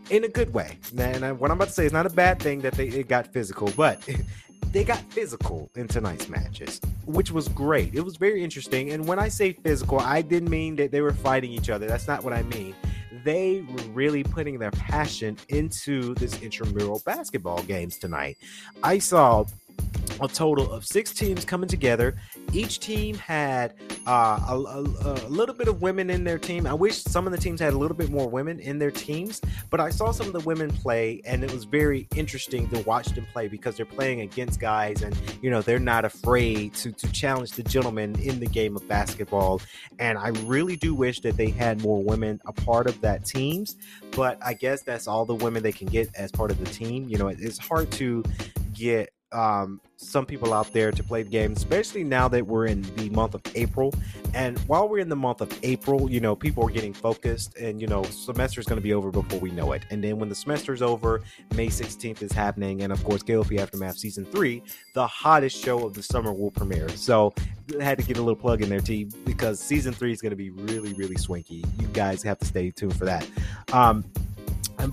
in 0.10 0.24
a 0.24 0.28
good 0.28 0.54
way. 0.54 0.78
And 0.98 1.40
what 1.40 1.52
I'm 1.52 1.58
about 1.58 1.70
to 1.70 1.74
say 1.74 1.86
is 1.86 1.94
not 1.94 2.06
a 2.06 2.10
bad 2.10 2.40
thing 2.40 2.62
that 2.62 2.74
they 2.74 2.88
it 2.88 3.08
got 3.08 3.28
physical, 3.34 3.72
but 3.76 4.08
they 4.72 4.84
got 4.84 5.00
physical 5.12 5.70
in 5.76 5.88
tonight's 5.88 6.30
matches, 6.30 6.80
which 7.06 7.32
was 7.32 7.48
great. 7.48 7.96
It 7.96 8.02
was 8.02 8.18
very 8.18 8.44
interesting. 8.44 8.92
And 8.92 9.08
when 9.08 9.20
I 9.20 9.28
say 9.28 9.54
physical, 9.54 10.00
I 10.00 10.22
didn't 10.22 10.50
mean 10.50 10.76
that 10.78 10.92
they 10.92 11.02
were 11.02 11.14
fighting 11.14 11.52
each 11.52 11.70
other. 11.70 11.88
That's 11.88 12.08
not 12.08 12.24
what 12.24 12.34
I 12.34 12.44
mean 12.44 12.76
they 13.24 13.60
were 13.70 13.84
really 13.92 14.24
putting 14.24 14.58
their 14.58 14.72
passion 14.72 15.36
into 15.50 16.14
this 16.14 16.42
intramural 16.42 17.02
basketball 17.06 17.62
games 17.64 17.98
tonight. 17.98 18.38
I 18.84 19.00
saw 19.00 19.44
a 20.22 20.30
total 20.30 20.72
of 20.72 20.86
six 20.86 21.14
teams 21.14 21.44
coming 21.44 21.68
together. 21.68 22.16
Each 22.54 22.80
team 22.80 23.16
had 23.16 23.74
uh, 24.06 24.40
a, 24.50 24.56
a, 24.56 24.82
a, 24.82 25.28
little 25.28 25.54
bit 25.54 25.68
of 25.68 25.82
women 25.82 26.10
in 26.10 26.24
their 26.24 26.38
team. 26.38 26.66
I 26.66 26.74
wish 26.74 27.04
some 27.04 27.26
of 27.26 27.32
the 27.32 27.38
teams 27.38 27.60
had 27.60 27.74
a 27.74 27.78
little 27.78 27.98
bit 27.98 28.10
more 28.10 28.30
women 28.30 28.60
in 28.60 28.80
their 28.80 28.92
teams, 28.92 29.42
but 29.70 29.82
I 29.82 29.90
saw 29.90 30.12
some 30.12 30.28
of 30.28 30.34
the 30.34 30.40
women 30.42 30.72
play, 30.72 31.22
and 31.26 31.44
it 31.44 31.52
was 31.52 31.66
very 31.66 32.08
interesting 32.16 32.70
to 32.70 32.80
watch 32.84 33.08
them 33.08 33.28
play 33.34 33.48
because 33.48 33.76
they're 33.76 33.86
playing 33.86 34.22
against 34.22 34.60
guys, 34.60 35.02
and 35.02 35.16
you 35.42 35.50
know 35.50 35.62
they're 35.62 35.78
not 35.78 36.06
afraid 36.06 36.74
to 36.76 36.92
to 36.94 37.12
challenge 37.12 37.52
the 37.52 37.64
gentlemen 37.64 38.18
in 38.22 38.40
the 38.40 38.48
game 38.48 38.76
of 38.76 38.88
basketball. 38.88 39.62
And 40.00 40.18
I 40.18 40.30
really 40.46 40.78
do 40.78 40.96
wish 40.96 41.20
that 41.22 41.36
they 41.36 41.50
had 41.50 41.82
more 41.82 42.02
women 42.02 42.40
a 42.46 42.54
part 42.54 42.88
of 42.88 43.00
that 43.02 43.26
teams, 43.26 43.76
but 44.12 44.38
I 44.44 44.54
guess 44.54 44.84
that's 44.84 45.08
all 45.08 45.26
the 45.26 45.36
women 45.36 45.64
they 45.64 45.74
can 45.74 45.88
get 45.88 46.10
as 46.16 46.32
part 46.32 46.52
of 46.52 46.60
the 46.60 46.72
team. 46.72 47.10
You 47.10 47.18
know, 47.18 47.28
it's 47.28 47.58
hard 47.58 47.92
to 47.94 48.24
get 48.74 49.12
um, 49.32 49.82
some 49.98 50.26
people 50.26 50.54
out 50.54 50.72
there 50.74 50.92
to 50.92 51.04
play 51.04 51.24
the 51.24 51.30
game, 51.30 51.54
especially 51.54 52.04
now 52.04 52.28
that 52.28 52.46
we're 52.46 52.68
in 52.68 52.82
the 52.96 53.10
month 53.10 53.34
of 53.34 53.42
April. 53.56 53.94
And 54.34 54.58
while 54.60 54.88
we're 54.88 55.00
in 55.00 55.10
the 55.10 55.16
month 55.16 55.42
of 55.42 55.58
April, 55.64 56.10
you 56.10 56.20
know, 56.20 56.36
people 56.36 56.64
are 56.66 56.70
getting 56.70 56.94
focused, 56.94 57.58
and 57.58 57.82
you 57.82 57.88
know, 57.88 58.04
semester 58.04 58.60
is 58.60 58.68
going 58.68 58.78
to 58.78 58.84
be 58.84 58.94
over 58.94 59.12
before 59.12 59.40
we 59.40 59.52
know 59.52 59.72
it. 59.74 59.84
And 59.90 60.04
then 60.04 60.20
when 60.20 60.30
the 60.30 60.36
semester 60.36 60.74
is 60.74 60.82
over, 60.82 61.22
May 61.56 61.68
16th 61.68 62.22
is 62.22 62.32
happening, 62.32 62.84
and 62.84 62.94
of 62.94 63.04
course, 63.04 63.24
KLP 63.24 63.60
Aftermath 63.60 63.98
season 63.98 64.26
three, 64.26 64.62
the 64.94 65.08
hottest 65.08 65.62
show 65.62 65.86
of 65.86 65.94
the 65.94 66.04
summer 66.04 66.32
will 66.32 66.52
premiere. 66.52 66.90
So 66.90 67.34
I 67.80 67.84
had 67.84 67.98
to 67.98 68.06
get 68.06 68.18
a 68.18 68.22
little 68.22 68.36
plug 68.36 68.62
in 68.62 68.70
there, 68.70 68.80
T, 68.80 69.06
because 69.26 69.60
season 69.60 69.94
three 69.94 70.12
is 70.12 70.22
going 70.22 70.30
to 70.32 70.38
be 70.38 70.52
really, 70.52 70.94
really 70.94 71.18
swanky. 71.18 71.66
You 71.80 71.88
guys 71.88 72.22
have 72.24 72.38
to 72.40 72.46
stay 72.46 72.72
tuned 72.72 72.96
for 72.96 73.06
that. 73.06 73.28
Um, 73.74 74.06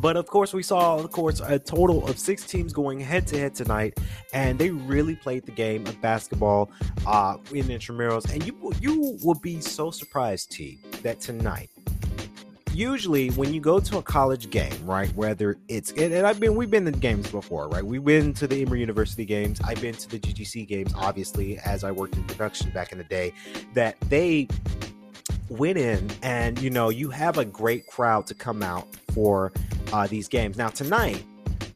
but 0.01 0.17
of 0.17 0.27
course, 0.27 0.53
we 0.53 0.63
saw, 0.63 0.97
of 0.97 1.11
course, 1.11 1.41
a 1.41 1.59
total 1.59 2.07
of 2.09 2.19
six 2.19 2.45
teams 2.45 2.73
going 2.73 3.01
head 3.01 3.27
to 3.29 3.39
head 3.39 3.55
tonight, 3.55 3.99
and 4.33 4.59
they 4.59 4.71
really 4.71 5.15
played 5.15 5.45
the 5.45 5.53
game 5.53 5.87
of 5.87 6.01
basketball 6.01 6.71
uh, 7.07 7.37
in 7.53 7.67
intramurals. 7.67 8.33
And 8.33 8.47
you 8.47 8.73
you 8.81 9.19
will 9.23 9.35
be 9.35 9.61
so 9.61 9.91
surprised, 9.91 10.51
T, 10.51 10.79
that 11.03 11.21
tonight. 11.21 11.71
Usually, 12.73 13.29
when 13.31 13.55
you 13.55 13.61
go 13.61 13.79
to 13.79 13.99
a 13.99 14.03
college 14.03 14.51
game, 14.51 14.85
right, 14.85 15.15
whether 15.15 15.57
it's 15.69 15.93
and 15.93 16.27
I've 16.27 16.41
been 16.41 16.57
we've 16.57 16.71
been 16.71 16.87
in 16.87 16.99
games 16.99 17.31
before, 17.31 17.69
right? 17.69 17.85
We've 17.85 18.05
been 18.05 18.33
to 18.35 18.49
the 18.49 18.63
Emory 18.63 18.81
University 18.81 19.25
games. 19.25 19.61
I've 19.63 19.81
been 19.81 19.95
to 19.95 20.09
the 20.09 20.19
GGC 20.19 20.67
games, 20.67 20.93
obviously, 20.97 21.59
as 21.59 21.85
I 21.85 21.93
worked 21.93 22.17
in 22.17 22.25
production 22.25 22.71
back 22.71 22.91
in 22.91 22.99
the 22.99 23.05
day. 23.05 23.33
That 23.75 24.01
they 24.09 24.49
went 25.51 25.77
in 25.77 26.11
and 26.23 26.59
you 26.59 26.71
know 26.71 26.89
you 26.89 27.11
have 27.11 27.37
a 27.37 27.45
great 27.45 27.87
crowd 27.87 28.27
to 28.27 28.35
come 28.35 28.63
out 28.63 28.89
for 29.15 29.53
uh, 29.93 30.07
these 30.07 30.29
games. 30.29 30.59
Now 30.59 30.69
tonight, 30.69 31.25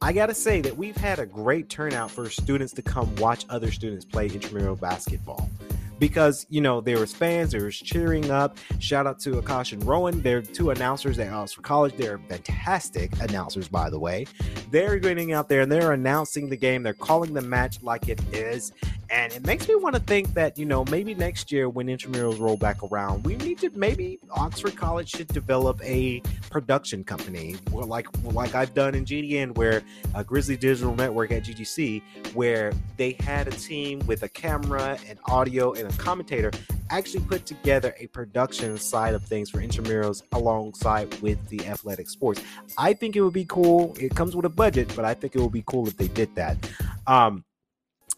I 0.03 0.13
gotta 0.13 0.35
say 0.35 0.61
that 0.61 0.77
we've 0.77 0.97
had 0.97 1.19
a 1.19 1.27
great 1.27 1.69
turnout 1.69 2.11
for 2.11 2.29
students 2.29 2.73
to 2.75 2.83
come 2.83 3.15
watch 3.17 3.45
other 3.49 3.71
students 3.71 4.05
play 4.05 4.27
intramural 4.27 4.77
basketball. 4.77 5.49
Because 5.99 6.47
you 6.49 6.61
know 6.61 6.81
there 6.81 6.99
was 6.99 7.15
fans, 7.15 7.53
there 7.53 7.65
was 7.65 7.77
cheering 7.77 8.31
up. 8.31 8.59
Shout 8.79 9.07
out 9.07 9.19
to 9.21 9.33
Akash 9.33 9.73
and 9.73 9.85
Rowan. 9.85 10.23
They're 10.23 10.43
two 10.43 10.71
announcers 10.71 11.19
at 11.19 11.33
Oxford 11.33 11.65
College. 11.65 11.97
They're 11.97 12.19
fantastic 12.29 13.13
announcers, 13.21 13.69
by 13.69 13.91
the 13.91 13.99
way. 13.99 14.27
They're 14.71 14.99
getting 14.99 15.33
out 15.33 15.49
there 15.49 15.63
and 15.63 15.73
they're 15.73 15.93
announcing 15.93 16.49
the 16.49 16.57
game. 16.57 16.83
They're 16.83 16.95
calling 16.95 17.35
the 17.35 17.43
match 17.43 17.83
like 17.83 18.09
it 18.09 18.21
is, 18.33 18.73
and 19.11 19.33
it 19.33 19.47
makes 19.47 19.69
me 19.69 19.75
want 19.75 19.95
to 19.95 20.03
think 20.03 20.35
that 20.35 20.59
you 20.59 20.65
know 20.65 20.85
maybe 20.91 21.15
next 21.15 21.51
year 21.51 21.69
when 21.69 21.87
intramurals 21.87 22.39
roll 22.39 22.57
back 22.57 22.83
around, 22.83 23.25
we 23.25 23.37
need 23.37 23.59
to 23.59 23.71
maybe 23.71 24.19
Oxford 24.31 24.77
College 24.77 25.11
should 25.11 25.29
develop 25.29 25.83
a 25.83 26.21
production 26.51 27.05
company, 27.05 27.57
like 27.73 28.07
like 28.25 28.55
I've 28.55 28.75
done 28.75 28.95
in 28.95 29.05
GDN, 29.05 29.57
where 29.57 29.83
uh, 30.15 30.23
Grizzly 30.23 30.57
Digital 30.57 30.95
Network 30.95 31.33
at 31.33 31.45
GGC, 31.45 32.03
where 32.35 32.73
they 32.97 33.13
had 33.21 33.49
a 33.49 33.53
team 33.53 34.01
with 34.07 34.23
a 34.23 34.29
camera 34.29 34.99
and 35.09 35.19
audio 35.27 35.73
and 35.73 35.88
a 35.89 35.97
commentator 35.99 36.51
actually 36.91 37.25
put 37.25 37.47
together 37.47 37.95
a 37.99 38.07
production 38.09 38.79
side 38.79 39.15
of 39.15 39.23
things 39.23 39.51
for 39.51 39.59
intramurals 39.59 40.23
alongside 40.33 41.13
with 41.21 41.39
the 41.49 41.67
athletic 41.67 42.09
sports. 42.09 42.43
I 42.77 42.95
think 42.95 43.17
it 43.17 43.21
would 43.21 43.35
be 43.35 43.45
cool. 43.45 43.95
It 44.01 44.15
comes 44.15 44.35
with 44.35 44.45
a 44.45 44.51
budget, 44.51 44.93
but 44.97 45.05
I 45.05 45.15
think 45.15 45.35
it 45.35 45.41
would 45.41 45.53
be 45.53 45.65
cool 45.67 45.87
if 45.87 45.97
they 45.97 46.09
did 46.09 46.35
that. 46.37 46.57
Um, 47.07 47.45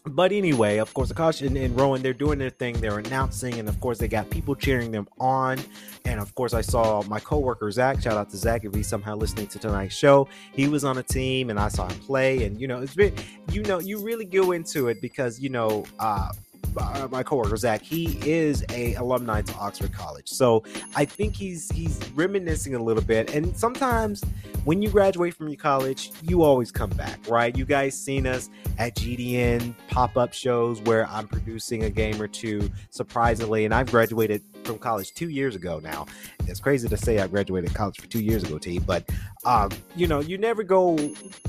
but 0.05 0.31
anyway, 0.31 0.77
of 0.77 0.91
course, 0.95 1.11
Akash 1.11 1.45
and, 1.45 1.55
and 1.55 1.77
Rowan, 1.79 2.01
they're 2.01 2.13
doing 2.13 2.39
their 2.39 2.49
thing. 2.49 2.79
They're 2.81 2.97
announcing, 2.97 3.59
and 3.59 3.69
of 3.69 3.79
course, 3.79 3.99
they 3.99 4.07
got 4.07 4.29
people 4.31 4.55
cheering 4.55 4.91
them 4.91 5.07
on. 5.19 5.59
And 6.05 6.19
of 6.19 6.33
course, 6.33 6.55
I 6.55 6.61
saw 6.61 7.03
my 7.03 7.19
coworker 7.19 7.69
Zach. 7.69 8.01
Shout 8.01 8.17
out 8.17 8.29
to 8.31 8.37
Zach 8.37 8.65
if 8.65 8.73
he's 8.73 8.87
somehow 8.87 9.15
listening 9.15 9.45
to 9.47 9.59
tonight's 9.59 9.95
show. 9.95 10.27
He 10.53 10.67
was 10.67 10.83
on 10.83 10.97
a 10.97 11.03
team, 11.03 11.51
and 11.51 11.59
I 11.59 11.67
saw 11.67 11.87
him 11.87 11.99
play. 11.99 12.45
And 12.45 12.59
you 12.59 12.67
know, 12.67 12.81
it's 12.81 12.95
been, 12.95 13.13
you 13.51 13.61
know, 13.63 13.79
you 13.79 14.03
really 14.03 14.25
go 14.25 14.53
into 14.53 14.87
it 14.87 15.01
because 15.01 15.39
you 15.39 15.49
know, 15.49 15.85
uh, 15.99 16.31
uh, 16.77 17.07
my 17.11 17.23
coworker 17.23 17.57
Zach, 17.57 17.81
he 17.81 18.19
is 18.29 18.63
a 18.69 18.95
alumni 18.95 19.41
to 19.41 19.53
Oxford 19.55 19.93
College, 19.93 20.29
so 20.29 20.63
I 20.95 21.05
think 21.05 21.35
he's 21.35 21.69
he's 21.71 21.99
reminiscing 22.11 22.75
a 22.75 22.83
little 22.83 23.03
bit. 23.03 23.33
And 23.33 23.55
sometimes 23.57 24.23
when 24.63 24.81
you 24.81 24.89
graduate 24.89 25.33
from 25.33 25.47
your 25.49 25.57
college, 25.57 26.11
you 26.21 26.43
always 26.43 26.71
come 26.71 26.91
back, 26.91 27.19
right? 27.27 27.55
You 27.55 27.65
guys 27.65 27.97
seen 27.97 28.27
us 28.27 28.49
at 28.77 28.95
GDN 28.95 29.75
pop 29.87 30.17
up 30.17 30.33
shows 30.33 30.81
where 30.81 31.07
I'm 31.07 31.27
producing 31.27 31.83
a 31.83 31.89
game 31.89 32.21
or 32.21 32.27
two, 32.27 32.69
surprisingly, 32.89 33.65
and 33.65 33.73
I've 33.73 33.89
graduated 33.89 34.43
from 34.63 34.77
college 34.77 35.13
two 35.13 35.29
years 35.29 35.55
ago 35.55 35.79
now. 35.79 36.05
It's 36.47 36.59
crazy 36.59 36.87
to 36.87 36.97
say 36.97 37.19
I 37.19 37.27
graduated 37.27 37.73
college 37.73 37.99
for 37.99 38.07
two 38.07 38.21
years 38.21 38.43
ago, 38.43 38.57
T, 38.57 38.79
but 38.79 39.07
um, 39.45 39.71
you 39.95 40.07
know, 40.07 40.19
you 40.19 40.37
never 40.37 40.63
go 40.63 40.97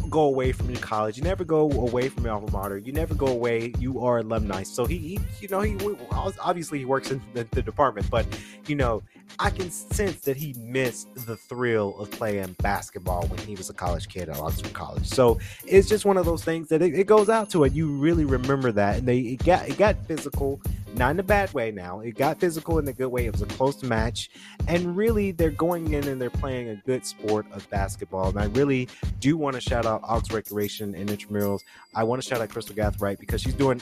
go 0.08 0.22
away 0.22 0.52
from 0.52 0.70
your 0.70 0.80
college. 0.80 1.16
You 1.16 1.22
never 1.22 1.44
go 1.44 1.70
away 1.70 2.08
from 2.08 2.24
your 2.24 2.34
alma 2.34 2.50
mater. 2.50 2.78
You 2.78 2.92
never 2.92 3.14
go 3.14 3.26
away. 3.26 3.72
You 3.78 4.04
are 4.04 4.18
alumni. 4.18 4.62
So 4.62 4.84
he, 4.84 4.98
he 4.98 5.20
you 5.40 5.48
know, 5.48 5.60
he 5.60 5.76
obviously 6.10 6.78
he 6.78 6.84
works 6.84 7.10
in 7.10 7.20
the, 7.34 7.46
the 7.50 7.62
department, 7.62 8.08
but 8.10 8.26
you 8.66 8.76
know, 8.76 9.02
I 9.38 9.50
can 9.50 9.70
sense 9.70 10.20
that 10.20 10.36
he 10.36 10.54
missed 10.54 11.08
the 11.26 11.36
thrill 11.36 11.98
of 11.98 12.10
playing 12.10 12.56
basketball 12.60 13.26
when 13.26 13.38
he 13.40 13.54
was 13.54 13.70
a 13.70 13.74
college 13.74 14.08
kid 14.08 14.28
at 14.28 14.38
Oxford 14.38 14.72
College. 14.72 15.06
So 15.06 15.38
it's 15.66 15.88
just 15.88 16.04
one 16.04 16.16
of 16.16 16.26
those 16.26 16.44
things 16.44 16.68
that 16.68 16.82
it, 16.82 16.94
it 16.94 17.06
goes 17.06 17.28
out 17.28 17.50
to 17.50 17.64
it. 17.64 17.72
You 17.72 17.96
really 17.96 18.24
remember 18.24 18.72
that, 18.72 18.98
and 18.98 19.08
they 19.08 19.18
it 19.18 19.44
got 19.44 19.68
it 19.68 19.78
got 19.78 19.96
physical, 20.06 20.60
not 21.02 21.10
in 21.10 21.18
a 21.18 21.24
bad 21.24 21.52
way. 21.52 21.72
Now 21.72 21.98
it 21.98 22.12
got 22.12 22.38
physical 22.38 22.78
in 22.78 22.86
a 22.86 22.92
good 22.92 23.08
way. 23.08 23.26
It 23.26 23.32
was 23.32 23.42
a 23.42 23.46
close 23.46 23.82
match, 23.82 24.30
and 24.68 24.96
really 24.96 25.32
they're 25.32 25.50
going 25.50 25.94
in 25.94 26.06
and 26.06 26.22
they're 26.22 26.30
playing 26.30 26.68
a 26.68 26.76
good 26.76 27.04
sport 27.04 27.44
of 27.50 27.68
basketball. 27.70 28.28
And 28.28 28.38
I 28.38 28.44
really 28.44 28.88
do 29.18 29.36
want 29.36 29.54
to 29.56 29.60
shout 29.60 29.84
out 29.84 30.00
Oxford 30.04 30.36
Recreation 30.36 30.94
and 30.94 31.08
intramurals. 31.10 31.62
I 31.92 32.04
want 32.04 32.22
to 32.22 32.28
shout 32.28 32.40
out 32.40 32.50
Crystal 32.50 32.76
Gathright 32.76 33.18
because 33.18 33.40
she's 33.40 33.54
doing 33.54 33.80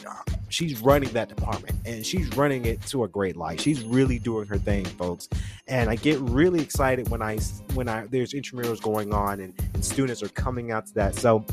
she's 0.48 0.80
running 0.80 1.10
that 1.10 1.28
department 1.28 1.76
and 1.84 2.06
she's 2.06 2.34
running 2.38 2.64
it 2.64 2.80
to 2.86 3.04
a 3.04 3.08
great 3.08 3.36
light. 3.36 3.60
She's 3.60 3.84
really 3.84 4.18
doing 4.18 4.46
her 4.46 4.56
thing, 4.56 4.86
folks. 4.86 5.28
And 5.68 5.90
I 5.90 5.96
get 5.96 6.18
really 6.20 6.62
excited 6.62 7.10
when 7.10 7.20
I 7.20 7.36
when 7.74 7.86
I 7.86 8.06
there's 8.06 8.32
intramurals 8.32 8.80
going 8.80 9.12
on 9.12 9.40
and, 9.40 9.52
and 9.74 9.84
students 9.84 10.22
are 10.22 10.30
coming 10.30 10.72
out 10.72 10.86
to 10.86 10.94
that. 10.94 11.16
So 11.16 11.44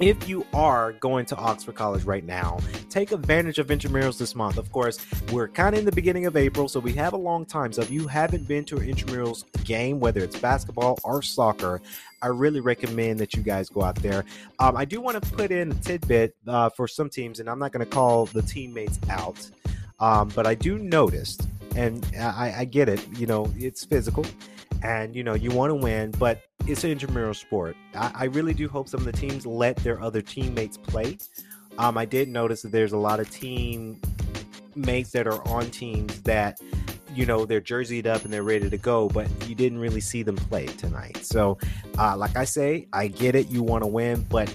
if 0.00 0.28
you 0.28 0.46
are 0.54 0.92
going 0.92 1.26
to 1.26 1.36
Oxford 1.36 1.74
College 1.74 2.04
right 2.04 2.24
now, 2.24 2.58
take 2.88 3.10
advantage 3.10 3.58
of 3.58 3.68
intramurals 3.68 4.18
this 4.18 4.34
month. 4.34 4.56
Of 4.56 4.70
course, 4.70 5.04
we're 5.32 5.48
kind 5.48 5.74
of 5.74 5.80
in 5.80 5.84
the 5.84 5.92
beginning 5.92 6.26
of 6.26 6.36
April, 6.36 6.68
so 6.68 6.78
we 6.78 6.92
have 6.92 7.12
a 7.14 7.16
long 7.16 7.44
time. 7.44 7.72
So 7.72 7.82
if 7.82 7.90
you 7.90 8.06
haven't 8.06 8.46
been 8.46 8.64
to 8.66 8.76
an 8.76 8.86
intramurals 8.86 9.44
game, 9.64 9.98
whether 9.98 10.20
it's 10.20 10.38
basketball 10.38 10.98
or 11.02 11.20
soccer, 11.22 11.80
I 12.22 12.28
really 12.28 12.60
recommend 12.60 13.18
that 13.20 13.34
you 13.34 13.42
guys 13.42 13.68
go 13.68 13.82
out 13.82 13.96
there. 13.96 14.24
Um, 14.58 14.76
I 14.76 14.84
do 14.84 15.00
want 15.00 15.22
to 15.22 15.30
put 15.32 15.50
in 15.50 15.72
a 15.72 15.74
tidbit 15.74 16.36
uh, 16.46 16.70
for 16.70 16.86
some 16.86 17.10
teams, 17.10 17.40
and 17.40 17.48
I'm 17.48 17.58
not 17.58 17.72
going 17.72 17.84
to 17.84 17.90
call 17.90 18.26
the 18.26 18.42
teammates 18.42 18.98
out, 19.10 19.50
um, 19.98 20.28
but 20.34 20.46
I 20.46 20.54
do 20.54 20.78
notice, 20.78 21.38
and 21.74 22.06
I, 22.18 22.54
I 22.58 22.64
get 22.64 22.88
it. 22.88 23.04
You 23.16 23.26
know, 23.26 23.52
it's 23.56 23.84
physical, 23.84 24.26
and 24.82 25.14
you 25.16 25.24
know 25.24 25.34
you 25.34 25.50
want 25.50 25.70
to 25.70 25.74
win, 25.74 26.12
but 26.12 26.42
it's 26.68 26.84
an 26.84 26.90
intramural 26.90 27.34
sport. 27.34 27.76
I, 27.94 28.12
I, 28.14 28.24
really 28.24 28.52
do 28.52 28.68
hope 28.68 28.88
some 28.88 29.00
of 29.00 29.06
the 29.06 29.12
teams 29.12 29.46
let 29.46 29.76
their 29.76 30.00
other 30.02 30.20
teammates 30.20 30.76
play. 30.76 31.16
Um, 31.78 31.96
I 31.96 32.04
did 32.04 32.28
notice 32.28 32.62
that 32.62 32.72
there's 32.72 32.92
a 32.92 32.98
lot 32.98 33.20
of 33.20 33.30
team 33.30 34.00
mates 34.74 35.10
that 35.12 35.26
are 35.26 35.46
on 35.48 35.70
teams 35.70 36.20
that 36.22 36.60
you 37.14 37.24
know 37.24 37.46
they're 37.46 37.60
jerseyed 37.60 38.06
up 38.06 38.24
and 38.24 38.32
they're 38.32 38.42
ready 38.42 38.68
to 38.68 38.76
go, 38.76 39.08
but 39.08 39.28
you 39.48 39.54
didn't 39.54 39.78
really 39.78 40.00
see 40.00 40.22
them 40.22 40.36
play 40.36 40.66
tonight. 40.66 41.24
So, 41.24 41.58
uh, 41.98 42.16
like 42.16 42.36
I 42.36 42.44
say, 42.44 42.86
I 42.92 43.08
get 43.08 43.34
it. 43.34 43.48
You 43.48 43.62
want 43.62 43.82
to 43.82 43.88
win, 43.88 44.26
but 44.28 44.54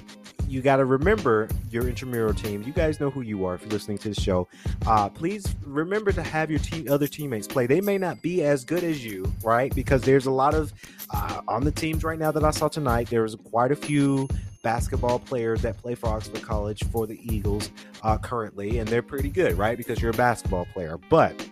you 0.54 0.62
got 0.62 0.78
to 0.78 0.86
remember 0.86 1.50
your 1.72 1.88
intramural 1.88 2.34
team. 2.34 2.62
You 2.62 2.74
guys 2.74 3.00
know 3.00 3.10
who 3.10 3.22
you 3.22 3.44
are 3.46 3.56
if 3.56 3.62
you're 3.62 3.72
listening 3.72 3.98
to 4.00 4.10
the 4.10 4.22
show. 4.22 4.48
Uh, 4.86 5.10
please 5.10 5.56
remember 5.66 6.12
to 6.12 6.22
have 6.22 6.52
your 6.52 6.60
team, 6.60 6.90
other 6.92 7.08
teammates 7.08 7.48
play. 7.48 7.66
They 7.66 7.82
may 7.82 7.98
not 7.98 8.22
be 8.22 8.44
as 8.44 8.64
good 8.64 8.84
as 8.84 9.04
you, 9.04 9.32
right? 9.44 9.74
Because 9.74 10.04
there's 10.04 10.28
a 10.28 10.32
lot 10.32 10.54
of 10.54 10.72
uh, 11.10 11.42
on 11.48 11.64
the 11.64 11.72
teams 11.72 12.04
right 12.04 12.20
now 12.20 12.32
that 12.32 12.44
I 12.44 12.52
saw 12.52 12.68
tonight. 12.68 13.10
There's 13.10 13.36
quite 13.36 13.72
a 13.72 13.76
few 13.76 14.30
basketball 14.62 15.18
players 15.18 15.64
that 15.64 15.78
play 15.78 15.96
for 15.96 16.08
Oxford 16.10 16.44
College 16.44 16.84
for 16.92 17.08
the 17.08 17.20
Eagles 17.34 17.72
uh, 18.04 18.20
currently, 18.20 18.78
and 18.78 18.88
they're 18.88 19.02
pretty 19.02 19.30
good, 19.30 19.58
right? 19.58 19.76
Because 19.76 20.02
you're 20.02 20.12
a 20.12 20.14
basketball 20.14 20.66
player, 20.72 21.00
but 21.10 21.50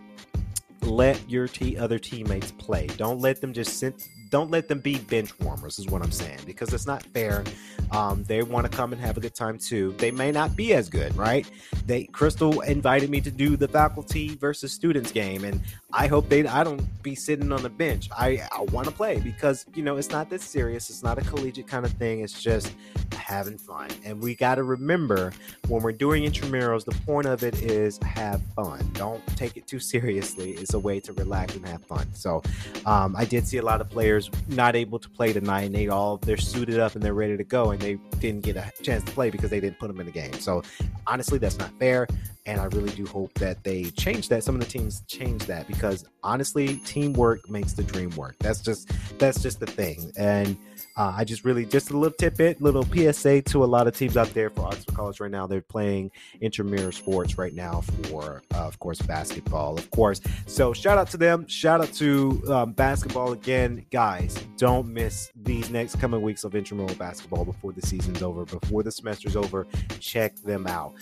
let 0.84 1.27
your 1.29 1.48
t- 1.48 1.75
other 1.75 1.98
teammates 1.98 2.51
play. 2.51 2.86
Don't 2.98 3.20
let 3.20 3.41
them 3.41 3.51
just 3.51 3.79
sit 3.79 4.08
don't 4.31 4.50
let 4.50 4.67
them 4.67 4.79
be 4.79 4.97
bench 4.97 5.38
warmers 5.41 5.77
is 5.77 5.85
what 5.88 6.01
i'm 6.01 6.11
saying 6.11 6.39
because 6.45 6.73
it's 6.73 6.88
not 6.88 7.03
fair. 7.13 7.43
Um, 7.91 8.23
they 8.23 8.41
want 8.41 8.69
to 8.69 8.75
come 8.75 8.93
and 8.93 9.01
have 9.01 9.17
a 9.17 9.19
good 9.19 9.35
time 9.35 9.57
too. 9.57 9.93
They 9.97 10.11
may 10.11 10.31
not 10.31 10.55
be 10.55 10.73
as 10.73 10.89
good 10.89 11.15
right? 11.15 11.45
They 11.85 12.05
crystal 12.05 12.61
invited 12.61 13.09
me 13.09 13.21
to 13.21 13.31
do 13.31 13.57
the 13.57 13.67
faculty 13.67 14.35
versus 14.35 14.71
students 14.71 15.11
game 15.11 15.43
and 15.43 15.61
i 15.93 16.07
hope 16.07 16.29
they 16.29 16.45
i 16.48 16.63
don't 16.63 16.81
be 17.03 17.15
sitting 17.15 17.51
on 17.51 17.62
the 17.63 17.69
bench 17.69 18.10
i, 18.17 18.41
I 18.51 18.62
want 18.71 18.88
to 18.88 18.93
play 18.93 19.19
because 19.19 19.65
you 19.74 19.83
know 19.83 19.98
it's 19.98 20.10
not 20.10 20.29
that 20.29 20.41
serious 20.41 20.89
it's 20.89 21.03
not 21.03 21.17
a 21.17 21.21
collegiate 21.21 21.67
kind 21.67 21.86
of 21.86 21.91
thing 21.93 22.21
it's 22.21 22.41
just 22.41 22.74
having 23.13 23.57
fun 23.57 23.89
and 24.03 24.21
we 24.21 24.36
got 24.36 24.55
to 24.55 24.63
remember 24.63 25.31
when 25.67 25.81
we're 25.81 25.91
doing 25.91 26.24
intramurals 26.24 26.86
the 26.86 26.98
point 27.05 27.27
of 27.27 27.43
it 27.43 27.62
is 27.62 27.98
have 28.03 28.41
fun 28.55 28.89
don't 28.93 29.25
take 29.38 29.57
it 29.57 29.67
too 29.67 29.79
seriously 29.79 30.51
it's 30.51 30.74
a 30.74 30.79
way 30.79 31.00
to 31.00 31.13
relax 31.13 31.55
and 31.55 31.65
have 31.65 31.83
fun 31.86 32.07
so 32.13 32.41
um, 32.86 33.15
i 33.17 33.25
did 33.25 33.48
see 33.48 33.57
a 33.57 33.62
lot 33.62 33.81
of 33.81 33.89
players 33.89 34.29
not 34.50 34.75
able 34.75 35.00
to 35.00 35.10
play 35.10 35.33
tonight 35.33 35.63
and 35.63 35.75
they 35.75 35.88
all 35.88 36.17
they're 36.17 36.38
suited 36.38 36.79
up 36.79 36.95
and 36.95 37.03
they're 37.03 37.13
ready 37.13 37.38
to 37.38 37.43
go 37.43 37.71
and 37.71 37.81
they 37.81 37.95
didn't 38.19 38.41
get 38.41 38.55
a 38.55 38.71
chance 38.81 39.03
to 39.03 39.12
play 39.12 39.29
because 39.29 39.50
they 39.50 39.60
didn't 39.60 39.79
put 39.79 39.88
them 39.88 40.00
in 40.00 40.05
the 40.05 40.12
game. 40.12 40.33
So 40.33 40.63
honestly, 41.07 41.38
that's 41.38 41.57
not 41.57 41.71
fair. 41.79 42.07
And 42.45 42.60
I 42.60 42.65
really 42.65 42.91
do 42.91 43.05
hope 43.05 43.33
that 43.36 43.63
they 43.63 43.86
change 43.91 44.29
that. 44.29 44.43
Some 44.43 44.55
of 44.55 44.62
the 44.62 44.67
teams 44.67 45.01
change 45.07 45.45
that 45.45 45.67
because 45.67 45.80
honestly, 46.23 46.77
teamwork 46.85 47.50
makes 47.50 47.73
the 47.73 47.83
dream 47.83 48.09
work. 48.11 48.35
That's 48.39 48.61
just 48.61 48.91
that's 49.19 49.41
just 49.41 49.59
the 49.59 49.65
thing. 49.65 50.11
And 50.17 50.57
uh, 50.97 51.13
I 51.15 51.23
just 51.23 51.45
really 51.45 51.65
just 51.65 51.91
a 51.91 51.97
little 51.97 52.15
tidbit, 52.15 52.61
little 52.61 52.83
PSA 52.83 53.41
to 53.43 53.63
a 53.63 53.65
lot 53.65 53.88
of 53.88 53.95
teams 53.95 54.17
out 54.17 54.33
there 54.33 54.50
for 54.50 54.65
Oxford 54.65 54.93
College 54.93 55.19
right 55.19 55.31
now. 55.31 55.47
They're 55.47 55.61
playing 55.61 56.11
intramural 56.41 56.91
sports 56.91 57.38
right 57.38 57.53
now 57.53 57.81
for, 57.81 58.43
uh, 58.53 58.57
of 58.59 58.77
course, 58.79 59.01
basketball, 59.01 59.77
of 59.77 59.89
course. 59.91 60.21
So 60.47 60.73
shout 60.73 60.97
out 60.97 61.09
to 61.11 61.17
them. 61.17 61.47
Shout 61.47 61.81
out 61.81 61.93
to 61.93 62.43
um, 62.50 62.73
basketball 62.73 63.31
again, 63.31 63.85
guys. 63.91 64.35
Don't 64.57 64.88
miss 64.88 65.31
these 65.35 65.69
next 65.69 66.00
coming 66.00 66.21
weeks 66.21 66.43
of 66.43 66.55
intramural 66.55 66.95
basketball 66.95 67.45
before 67.45 67.71
the 67.71 67.81
season's 67.81 68.21
over, 68.21 68.45
before 68.45 68.83
the 68.83 68.91
semester's 68.91 69.35
over. 69.35 69.67
Check 70.00 70.35
them 70.38 70.67
out. 70.67 70.93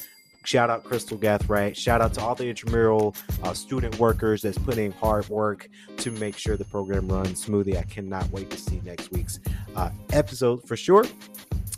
Shout 0.45 0.69
out 0.69 0.83
Crystal 0.83 1.17
Gathright. 1.17 1.75
Shout 1.75 2.01
out 2.01 2.13
to 2.13 2.21
all 2.21 2.35
the 2.35 2.47
intramural 2.47 3.15
uh, 3.43 3.53
student 3.53 3.99
workers 3.99 4.41
that's 4.41 4.57
putting 4.57 4.91
hard 4.93 5.27
work 5.29 5.69
to 5.97 6.11
make 6.11 6.37
sure 6.37 6.57
the 6.57 6.65
program 6.65 7.07
runs 7.07 7.43
smoothly. 7.43 7.77
I 7.77 7.83
cannot 7.83 8.29
wait 8.31 8.49
to 8.51 8.57
see 8.57 8.81
next 8.83 9.11
week's 9.11 9.39
uh, 9.75 9.89
episode 10.11 10.63
for 10.67 10.75
sure. 10.75 11.05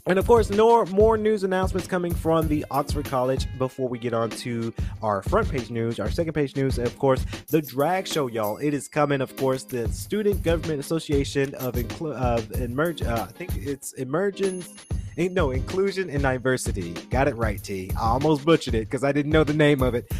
And 0.08 0.18
of 0.18 0.25
course, 0.25 0.50
more, 0.50 0.86
more 0.88 1.15
news 1.15 1.44
announcements 1.44 1.88
coming 1.88 2.13
from 2.13 2.48
the 2.48 2.65
Oxford 2.72 3.06
College 3.06 3.46
before 3.60 3.88
we 3.88 4.00
get 4.00 4.13
on 4.13 4.32
to 4.32 4.74
our 5.03 5.22
front 5.24 5.50
page 5.50 5.70
news, 5.70 6.00
our 6.00 6.10
second 6.10 6.34
page 6.34 6.56
news, 6.56 6.80
and 6.80 6.88
of 6.88 6.98
course, 6.98 7.24
the 7.50 7.62
drag 7.62 8.08
show, 8.08 8.25
y'all. 8.25 8.58
It 8.58 8.74
is 8.74 8.88
coming, 8.88 9.22
of 9.22 9.36
course, 9.38 9.63
the 9.63 9.88
Student 9.89 10.41
Government 10.41 10.80
Association 10.80 11.53
of, 11.56 11.75
Inclu- 11.75 12.15
of 12.15 12.51
Emerge, 12.60 13.03
uh, 13.03 13.27
I 13.30 13.32
think 13.32 13.56
it's 13.58 13.94
Emergence 13.94 14.74
no, 15.18 15.51
inclusion 15.51 16.10
and 16.10 16.24
diversity. 16.24 16.94
Got 17.10 17.27
it 17.27 17.36
right, 17.36 17.62
T. 17.62 17.91
I 17.96 18.10
almost 18.10 18.46
butchered 18.46 18.75
it 18.75 18.89
because 18.89 19.03
I 19.03 19.12
didn't 19.12 19.32
know 19.32 19.44
the 19.44 19.53
name 19.53 19.82
of 19.82 19.96
it. 19.96 20.12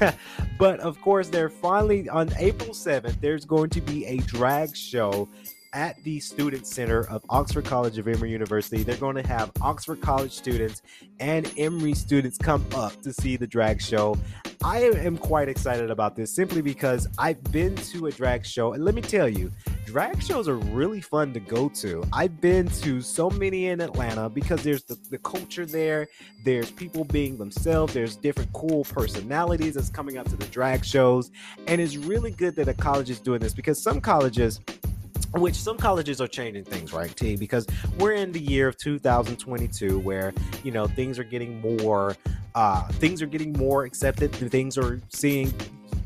but 0.58 0.80
of 0.80 1.00
course, 1.00 1.28
they're 1.28 1.48
finally 1.48 2.08
on 2.08 2.30
April 2.38 2.70
7th, 2.70 3.20
there's 3.20 3.44
going 3.44 3.70
to 3.70 3.80
be 3.80 4.04
a 4.06 4.18
drag 4.18 4.76
show 4.76 5.28
at 5.74 6.02
the 6.04 6.20
Student 6.20 6.66
Center 6.66 7.06
of 7.08 7.24
Oxford 7.28 7.64
College 7.64 7.98
of 7.98 8.06
Emory 8.06 8.30
University. 8.30 8.84
They're 8.84 8.96
going 8.96 9.16
to 9.16 9.26
have 9.26 9.50
Oxford 9.60 10.00
College 10.00 10.32
students 10.32 10.82
and 11.18 11.52
Emory 11.58 11.94
students 11.94 12.38
come 12.38 12.64
up 12.74 13.02
to 13.02 13.12
see 13.12 13.36
the 13.36 13.46
drag 13.46 13.82
show. 13.82 14.16
I 14.62 14.82
am 14.82 15.18
quite 15.18 15.48
excited 15.48 15.90
about 15.90 16.16
this 16.16 16.34
simply 16.34 16.62
because 16.62 17.08
I've 17.18 17.42
been 17.44 17.74
to 17.76 18.06
a 18.06 18.12
drag 18.12 18.46
show, 18.46 18.72
and 18.72 18.84
let 18.84 18.94
me 18.94 19.02
tell 19.02 19.28
you, 19.28 19.50
drag 19.84 20.22
shows 20.22 20.48
are 20.48 20.56
really 20.56 21.00
fun 21.00 21.34
to 21.34 21.40
go 21.40 21.68
to. 21.70 22.02
I've 22.12 22.40
been 22.40 22.68
to 22.68 23.00
so 23.00 23.28
many 23.30 23.66
in 23.66 23.80
Atlanta 23.80 24.30
because 24.30 24.62
there's 24.62 24.84
the, 24.84 24.96
the 25.10 25.18
culture 25.18 25.66
there, 25.66 26.06
there's 26.44 26.70
people 26.70 27.04
being 27.04 27.36
themselves, 27.36 27.92
there's 27.92 28.16
different 28.16 28.52
cool 28.52 28.84
personalities 28.84 29.74
that's 29.74 29.90
coming 29.90 30.18
out 30.18 30.26
to 30.26 30.36
the 30.36 30.46
drag 30.46 30.84
shows, 30.84 31.30
and 31.66 31.80
it's 31.80 31.96
really 31.96 32.30
good 32.30 32.54
that 32.56 32.68
a 32.68 32.74
college 32.74 33.10
is 33.10 33.18
doing 33.18 33.40
this 33.40 33.52
because 33.52 33.82
some 33.82 34.00
colleges 34.00 34.60
which 35.34 35.54
some 35.54 35.76
colleges 35.76 36.20
are 36.20 36.28
changing 36.28 36.64
things 36.64 36.92
right 36.92 37.16
t 37.16 37.36
because 37.36 37.66
we're 37.98 38.12
in 38.12 38.32
the 38.32 38.40
year 38.40 38.68
of 38.68 38.76
2022 38.78 39.98
where 40.00 40.32
you 40.62 40.70
know 40.70 40.86
things 40.86 41.18
are 41.18 41.24
getting 41.24 41.60
more 41.60 42.16
uh 42.54 42.86
things 42.92 43.20
are 43.20 43.26
getting 43.26 43.52
more 43.54 43.84
accepted 43.84 44.34
and 44.40 44.50
things 44.50 44.78
are 44.78 45.00
seeing 45.08 45.48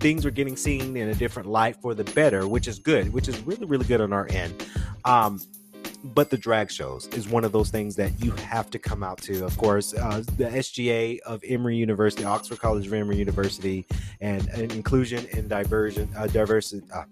things 0.01 0.25
are 0.25 0.31
getting 0.31 0.57
seen 0.57 0.97
in 0.97 1.09
a 1.09 1.15
different 1.15 1.49
light 1.49 1.77
for 1.77 1.95
the 1.95 2.05
better 2.05 2.47
which 2.47 2.69
is 2.69 2.79
good 2.79 3.13
which 3.13 3.29
is 3.29 3.39
really 3.43 3.67
really 3.67 3.87
good 3.87 4.01
on 4.01 4.13
our 4.13 4.27
end 4.31 4.67
um 5.05 5.41
but 6.05 6.31
the 6.31 6.37
drag 6.37 6.71
shows 6.71 7.09
is 7.09 7.29
one 7.29 7.45
of 7.45 7.53
those 7.53 7.71
things 7.71 7.97
that 7.97 8.13
you 8.23 8.31
have 8.31 8.71
to 8.71 8.79
come 8.79 9.03
out 9.03 9.19
to. 9.19 9.45
Of 9.45 9.57
course, 9.59 9.95
uh, 9.95 10.23
the 10.37 10.45
SGA 10.45 11.19
of 11.21 11.43
Emory 11.45 11.77
University, 11.77 12.25
Oxford 12.25 12.61
College 12.61 12.87
of 12.87 12.93
Emory 12.93 13.17
University, 13.17 13.85
and, 14.21 14.47
and 14.49 14.71
inclusion 14.73 15.27
and 15.33 15.49
diversion, 15.49 16.09
uh, 16.17 16.29
diversity. 16.29 16.87
Uh, 16.95 17.05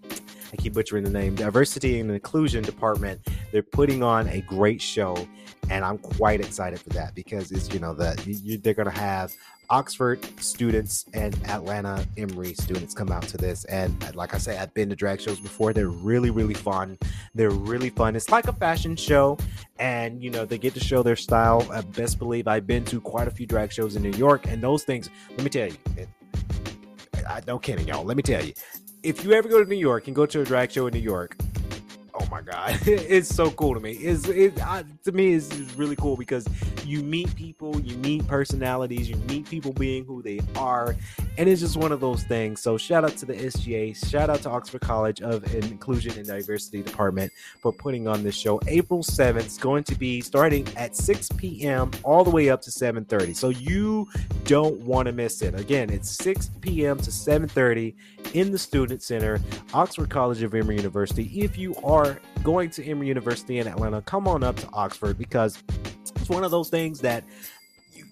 I 0.56 0.62
keep 0.62 0.72
butchering 0.72 1.04
the 1.04 1.10
name, 1.10 1.34
Diversity 1.34 2.00
and 2.00 2.10
Inclusion 2.10 2.64
Department. 2.64 3.20
They're 3.52 3.62
putting 3.62 4.02
on 4.02 4.26
a 4.28 4.40
great 4.42 4.80
show, 4.80 5.28
and 5.68 5.84
I'm 5.84 5.98
quite 5.98 6.40
excited 6.40 6.80
for 6.80 6.88
that 6.90 7.14
because 7.14 7.52
it's 7.52 7.72
you 7.72 7.78
know 7.78 7.92
that 7.94 8.16
they're 8.62 8.75
going 8.75 8.90
to 8.90 8.98
have 8.98 9.32
Oxford 9.68 10.25
students 10.40 11.04
and 11.12 11.34
Atlanta 11.48 12.06
Emory 12.16 12.54
students 12.54 12.94
come 12.94 13.10
out 13.10 13.25
to 13.25 13.36
this. 13.36 13.64
And 13.66 14.02
uh, 14.04 14.12
like 14.14 14.34
I 14.34 14.38
say, 14.38 14.56
I've 14.56 14.72
been 14.72 14.88
to 14.88 14.96
drag 14.96 15.20
shows 15.20 15.40
before. 15.40 15.75
They're 15.75 15.90
really, 15.90 16.30
really 16.30 16.54
fun. 16.54 16.96
They're 17.34 17.50
really 17.50 17.90
fun. 17.90 18.16
It's 18.16 18.30
like 18.30 18.48
a 18.48 18.52
fashion 18.52 18.96
show, 18.96 19.36
and 19.78 20.22
you 20.22 20.30
know 20.30 20.46
they 20.46 20.56
get 20.56 20.72
to 20.75 20.80
show 20.80 21.02
their 21.02 21.16
style. 21.16 21.66
I 21.70 21.82
best 21.82 22.18
believe 22.18 22.48
I've 22.48 22.66
been 22.66 22.84
to 22.86 23.00
quite 23.00 23.28
a 23.28 23.30
few 23.30 23.46
drag 23.46 23.72
shows 23.72 23.96
in 23.96 24.02
New 24.02 24.16
York, 24.16 24.46
and 24.46 24.62
those 24.62 24.84
things. 24.84 25.10
Let 25.30 25.42
me 25.42 25.50
tell 25.50 25.68
you. 25.68 25.76
It, 25.98 26.08
I, 27.28 27.40
don't 27.40 27.62
kidding, 27.62 27.88
y'all. 27.88 28.04
Let 28.04 28.16
me 28.16 28.22
tell 28.22 28.44
you, 28.44 28.52
if 29.06 29.22
you 29.22 29.32
ever 29.32 29.48
go 29.48 29.62
to 29.62 29.70
New 29.70 29.76
York 29.76 30.08
and 30.08 30.16
go 30.16 30.26
to 30.26 30.40
a 30.40 30.44
drag 30.44 30.72
show 30.72 30.88
in 30.88 30.92
New 30.92 30.98
York, 30.98 31.36
oh 32.14 32.26
my 32.28 32.42
god, 32.42 32.76
it's 32.86 33.32
so 33.32 33.52
cool 33.52 33.72
to 33.72 33.78
me. 33.78 33.92
It's 33.92 34.26
it 34.26 34.60
uh, 34.60 34.82
to 35.04 35.12
me 35.12 35.32
is 35.32 35.48
really 35.76 35.94
cool 35.94 36.16
because 36.16 36.44
you 36.84 37.02
meet 37.02 37.32
people, 37.36 37.80
you 37.80 37.96
meet 37.98 38.26
personalities, 38.26 39.08
you 39.08 39.14
meet 39.28 39.48
people 39.48 39.72
being 39.72 40.04
who 40.04 40.22
they 40.22 40.40
are, 40.56 40.96
and 41.38 41.49
it's 41.49 41.61
just 41.61 41.76
one 41.76 41.93
of 41.93 42.00
those 42.00 42.25
things. 42.25 42.61
So 42.61 42.76
shout 42.76 43.05
out 43.05 43.16
to 43.19 43.26
the 43.26 43.35
SGA, 43.35 43.97
shout 44.11 44.31
out 44.31 44.43
to 44.43 44.50
Oxford 44.50 44.81
College 44.81 45.21
of 45.21 45.55
Inclusion 45.55 46.12
and 46.16 46.26
Diversity 46.26 46.83
Department 46.83 47.33
for 47.61 47.73
putting 47.73 48.09
on 48.09 48.23
this 48.23 48.35
show. 48.35 48.61
April 48.66 49.02
7th 49.02 49.47
is 49.47 49.59
going 49.59 49.85
to 49.85 49.95
be 49.95 50.21
starting 50.21 50.66
at 50.76 50.97
6 50.97 51.28
p.m. 51.37 51.90
all 52.02 52.25
the 52.25 52.31
way 52.31 52.50
up 52.50 52.62
to 52.62 52.71
7:30. 52.71 53.35
So 53.37 53.50
you 53.50 54.09
don't 54.45 54.81
want 54.81 55.07
to 55.07 55.12
miss 55.12 55.43
it. 55.43 55.59
Again, 55.59 55.90
it's 55.90 56.11
6 56.11 56.50
p.m. 56.61 56.99
to 56.99 57.11
7:30 57.11 57.95
in 58.35 58.50
the 58.50 58.59
Student 58.59 59.02
Center, 59.02 59.40
Oxford 59.75 60.11
College 60.11 60.43
of 60.43 60.55
Emory 60.55 60.76
University. 60.76 61.31
If 61.35 61.59
you 61.59 61.75
are 61.85 62.21
going 62.43 62.70
to 62.70 62.85
Emory 62.85 63.09
University 63.09 63.59
in 63.59 63.66
Atlanta, 63.66 64.03
come 64.03 64.27
on 64.27 64.42
up 64.42 64.57
to 64.57 64.68
Oxford 64.72 65.18
because 65.18 65.62
it's 66.27 66.29
one 66.29 66.44
of 66.44 66.51
those 66.51 66.70
things 66.70 67.01
that 67.01 67.25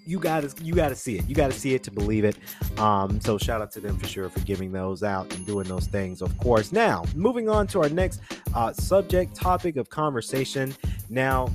you 0.07 0.19
gotta 0.19 0.53
you 0.63 0.75
gotta 0.75 0.95
see 0.95 1.19
it. 1.19 1.29
You 1.29 1.35
gotta 1.35 1.53
see 1.53 1.75
it 1.75 1.83
to 1.85 1.91
believe 1.91 2.25
it. 2.25 2.37
Um, 2.79 3.21
so 3.21 3.39
shout 3.39 3.61
out 3.61 3.73
to 3.73 3.81
them 3.81 3.99
for 3.99 4.07
sure 4.07 4.29
for 4.29 4.41
giving 4.41 4.73
those 4.73 5.03
out 5.03 5.33
and 5.35 5.47
doing 5.47 5.67
those 5.67 5.87
things, 5.87 6.23
of 6.23 6.37
course. 6.39 6.73
Now, 6.73 7.05
moving 7.15 7.49
on 7.49 7.67
to 7.69 7.83
our 7.83 7.89
next 7.89 8.21
uh, 8.55 8.73
subject 8.73 9.35
topic 9.35 9.77
of 9.77 9.89
conversation. 9.89 10.75
Now, 11.09 11.53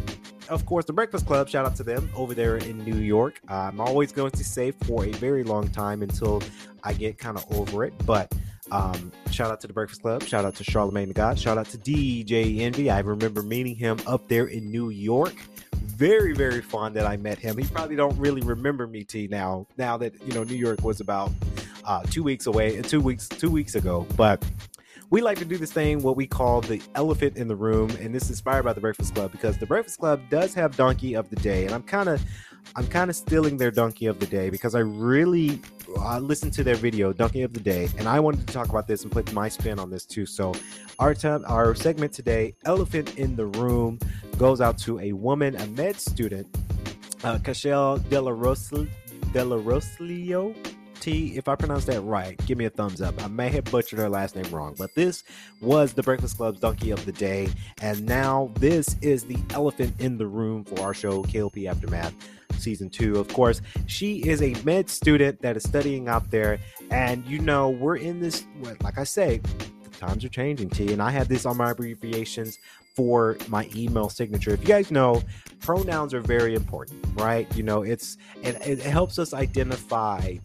of 0.50 0.66
course, 0.66 0.86
the 0.86 0.94
Breakfast 0.94 1.28
Club, 1.28 1.48
shout 1.48 1.66
out 1.66 1.76
to 1.76 1.84
them 1.84 2.10
over 2.16 2.34
there 2.34 2.58
in 2.58 2.80
New 2.80 2.98
York. 2.98 3.40
Uh, 3.48 3.70
I'm 3.72 3.80
always 3.80 4.12
going 4.12 4.32
to 4.32 4.44
say 4.44 4.72
for 4.72 5.06
a 5.06 5.12
very 5.12 5.44
long 5.44 5.68
time 5.68 6.02
until 6.02 6.42
I 6.84 6.94
get 6.94 7.20
kind 7.20 7.38
of 7.38 7.46
over 7.56 7.84
it. 7.84 7.94
But 8.06 8.34
um, 8.72 9.12
shout 9.32 9.52
out 9.52 9.62
to 9.62 9.68
the 9.68 9.74
Breakfast 9.74 10.02
Club. 10.02 10.24
Shout 10.24 10.46
out 10.46 10.56
to 10.56 10.64
Charlemagne 10.64 11.10
the 11.10 11.14
God. 11.14 11.40
Shout 11.40 11.58
out 11.58 11.68
to 11.68 11.78
DJ 11.78 12.60
Envy. 12.60 12.90
I 12.90 13.00
remember 13.00 13.44
meeting 13.44 13.76
him 13.76 14.00
up 14.08 14.28
there 14.28 14.46
in 14.46 14.72
New 14.72 14.90
York 14.90 15.36
very 16.00 16.32
very 16.32 16.62
fond 16.62 16.96
that 16.96 17.06
I 17.06 17.18
met 17.18 17.38
him. 17.38 17.58
He 17.58 17.66
probably 17.66 17.98
don't 17.98 18.18
really 18.18 18.42
remember 18.42 18.88
me 18.88 19.04
T 19.04 19.28
now. 19.28 19.68
Now 19.78 19.98
that 19.98 20.14
you 20.26 20.32
know 20.34 20.44
New 20.46 20.56
York 20.56 20.82
was 20.82 21.02
about 21.02 21.30
uh, 21.84 22.04
two 22.04 22.24
weeks 22.24 22.48
away, 22.48 22.82
two 22.82 23.02
weeks 23.02 23.28
two 23.28 23.52
weeks 23.52 23.76
ago, 23.76 24.08
but. 24.16 24.44
We 25.12 25.22
like 25.22 25.40
to 25.40 25.46
do 25.46 25.58
this 25.58 25.72
thing, 25.72 26.04
what 26.04 26.16
we 26.16 26.28
call 26.28 26.62
the 26.62 26.80
elephant 26.94 27.36
in 27.36 27.48
the 27.48 27.56
room, 27.56 27.90
and 28.00 28.14
this 28.14 28.26
is 28.26 28.30
inspired 28.30 28.62
by 28.62 28.74
the 28.74 28.80
Breakfast 28.80 29.16
Club 29.16 29.32
because 29.32 29.58
the 29.58 29.66
Breakfast 29.66 29.98
Club 29.98 30.22
does 30.30 30.54
have 30.54 30.78
Donkey 30.78 31.16
of 31.16 31.28
the 31.32 31.36
Day, 31.38 31.66
and 31.66 31.74
I'm 31.74 31.82
kind 31.82 32.10
of 32.10 32.22
I'm 32.76 32.88
kind 32.88 33.10
of 33.10 33.16
stealing 33.16 33.58
their 33.58 33.72
donkey 33.72 34.06
of 34.06 34.20
the 34.20 34.26
day 34.26 34.50
because 34.50 34.76
I 34.76 34.80
really 34.80 35.62
uh, 35.98 36.20
listened 36.20 36.54
to 36.54 36.64
their 36.64 36.76
video, 36.76 37.12
Donkey 37.12 37.42
of 37.42 37.54
the 37.54 37.60
Day, 37.60 37.90
and 37.98 38.08
I 38.08 38.20
wanted 38.20 38.48
to 38.48 38.54
talk 38.54 38.70
about 38.70 38.88
this 38.88 39.04
and 39.04 39.12
put 39.12 39.32
my 39.34 39.50
spin 39.50 39.80
on 39.80 39.90
this 39.90 40.06
too. 40.06 40.26
So, 40.26 40.54
our 41.00 41.14
time, 41.14 41.44
our 41.48 41.74
segment 41.76 42.14
today, 42.14 42.56
Elephant 42.66 43.18
in 43.18 43.36
the 43.36 43.48
Room, 43.48 44.00
goes 44.38 44.62
out 44.62 44.78
to 44.80 45.00
a 45.00 45.14
woman, 45.14 45.56
a 45.56 45.66
med 45.68 46.00
student, 46.00 46.48
uh, 47.24 47.40
Cashel 47.40 48.00
Delaroslio. 48.00 48.96
T, 51.00 51.38
if 51.38 51.48
I 51.48 51.56
pronounce 51.56 51.86
that 51.86 52.02
right, 52.02 52.38
give 52.46 52.58
me 52.58 52.66
a 52.66 52.70
thumbs 52.70 53.02
up. 53.02 53.24
I 53.24 53.28
may 53.28 53.48
have 53.50 53.64
butchered 53.66 54.00
her 54.00 54.10
last 54.10 54.36
name 54.36 54.50
wrong, 54.52 54.76
but 54.78 54.94
this 54.96 55.24
was 55.62 55.94
the 55.94 56.04
Breakfast 56.04 56.36
Club's 56.36 56.60
Donkey 56.60 56.92
of 56.92 57.06
the 57.06 57.14
Day. 57.14 57.48
And 57.82 58.06
now 58.06 58.52
this 58.56 58.98
is 59.02 59.24
the 59.24 59.38
elephant 59.52 59.96
in 60.00 60.18
the 60.18 60.28
room 60.28 60.66
for 60.66 60.82
our 60.82 60.94
show, 60.94 61.24
KLP 61.24 61.70
Aftermath 61.70 62.14
season 62.60 62.90
two. 62.90 63.18
Of 63.18 63.28
course, 63.30 63.62
she 63.88 64.18
is 64.28 64.42
a 64.42 64.54
med 64.64 64.90
student 64.90 65.42
that 65.42 65.58
is 65.58 65.64
studying 65.64 66.08
out 66.08 66.30
there, 66.32 66.60
and 66.92 67.26
you 67.26 67.40
know, 67.40 67.70
we're 67.70 67.98
in 67.98 68.20
this, 68.20 68.46
like 68.82 68.98
I 68.98 69.04
say, 69.04 69.42
the 69.84 69.90
times 69.98 70.24
are 70.26 70.30
changing, 70.30 70.70
T, 70.70 70.94
and 70.94 71.02
I 71.02 71.10
have 71.12 71.28
this 71.28 71.46
on 71.46 71.58
my 71.58 71.72
abbreviations 71.72 72.60
for 72.96 73.38
my 73.48 73.70
email 73.76 74.10
signature. 74.10 74.52
If 74.52 74.62
you 74.62 74.68
guys 74.68 74.92
know, 74.92 75.22
pronouns 75.60 76.14
are 76.14 76.22
very 76.22 76.54
important, 76.54 77.06
right? 77.16 77.48
You 77.56 77.64
know, 77.64 77.84
it's 77.84 78.18
it, 78.44 78.56
it 78.68 78.80
helps 78.80 79.18
us 79.18 79.34
identify 79.34 80.36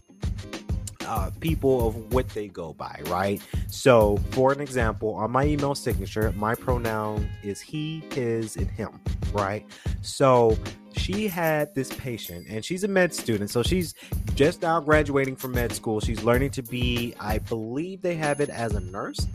uh, 1.06 1.30
people 1.40 1.88
of 1.88 2.12
what 2.12 2.28
they 2.30 2.48
go 2.48 2.72
by, 2.72 3.00
right? 3.06 3.40
So, 3.68 4.18
for 4.30 4.52
an 4.52 4.60
example, 4.60 5.14
on 5.14 5.30
my 5.30 5.44
email 5.44 5.74
signature, 5.74 6.32
my 6.36 6.54
pronoun 6.54 7.28
is 7.42 7.60
he, 7.60 8.02
his, 8.12 8.56
and 8.56 8.70
him, 8.70 9.00
right? 9.32 9.64
So, 10.02 10.56
she 10.96 11.26
had 11.26 11.74
this 11.74 11.92
patient, 11.94 12.46
and 12.48 12.64
she's 12.64 12.84
a 12.84 12.88
med 12.88 13.12
student, 13.12 13.50
so 13.50 13.62
she's 13.62 13.94
just 14.34 14.62
now 14.62 14.80
graduating 14.80 15.36
from 15.36 15.52
med 15.52 15.72
school. 15.72 16.00
She's 16.00 16.22
learning 16.22 16.50
to 16.50 16.62
be, 16.62 17.14
I 17.20 17.38
believe 17.38 18.00
they 18.02 18.14
have 18.14 18.40
it 18.40 18.48
as 18.48 18.74
a 18.74 18.80
nurse. 18.80 19.26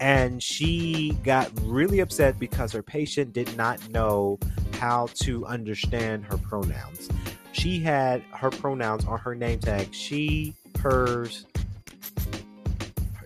And 0.00 0.42
she 0.42 1.16
got 1.22 1.50
really 1.62 2.00
upset 2.00 2.38
because 2.38 2.72
her 2.72 2.82
patient 2.82 3.32
did 3.32 3.56
not 3.56 3.88
know 3.90 4.40
how 4.80 5.06
to 5.20 5.46
understand 5.46 6.24
her 6.24 6.36
pronouns. 6.38 7.08
She 7.52 7.78
had 7.78 8.22
her 8.32 8.50
pronouns 8.50 9.04
on 9.04 9.18
her 9.20 9.34
name 9.34 9.60
tag. 9.60 9.94
She 9.94 10.56
hers, 10.82 11.46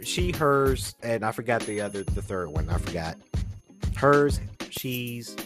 she, 0.02 0.30
hers, 0.32 0.94
and 1.02 1.24
I 1.24 1.32
forgot 1.32 1.62
the 1.62 1.80
other, 1.80 2.04
the 2.04 2.22
third 2.22 2.50
one. 2.50 2.68
I 2.68 2.78
forgot 2.78 3.16
hers, 3.96 4.40
she's. 4.70 5.36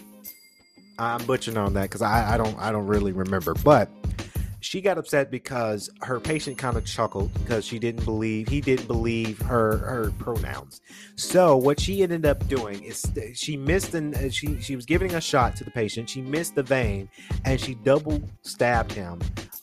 I'm 0.98 1.24
butchering 1.24 1.56
on 1.56 1.72
that 1.74 1.84
because 1.84 2.02
I, 2.02 2.34
I 2.34 2.36
don't, 2.36 2.58
I 2.58 2.72
don't 2.72 2.86
really 2.86 3.12
remember, 3.12 3.54
but 3.54 3.88
she 4.60 4.80
got 4.80 4.98
upset 4.98 5.30
because 5.30 5.88
her 6.02 6.20
patient 6.20 6.58
kind 6.58 6.76
of 6.76 6.84
chuckled 6.84 7.32
because 7.34 7.64
she 7.64 7.78
didn't 7.78 8.04
believe 8.04 8.48
he 8.48 8.60
didn't 8.60 8.86
believe 8.86 9.40
her 9.40 9.78
her 9.78 10.10
pronouns. 10.18 10.80
So 11.16 11.56
what 11.56 11.80
she 11.80 12.02
ended 12.02 12.26
up 12.26 12.46
doing 12.46 12.82
is 12.82 13.10
she 13.34 13.56
missed 13.56 13.94
and 13.94 14.14
uh, 14.14 14.30
she 14.30 14.60
she 14.60 14.76
was 14.76 14.84
giving 14.84 15.14
a 15.14 15.20
shot 15.20 15.56
to 15.56 15.64
the 15.64 15.70
patient. 15.70 16.10
She 16.10 16.20
missed 16.20 16.54
the 16.54 16.62
vein 16.62 17.08
and 17.44 17.58
she 17.58 17.74
double 17.74 18.22
stabbed 18.42 18.92
him 18.92 19.20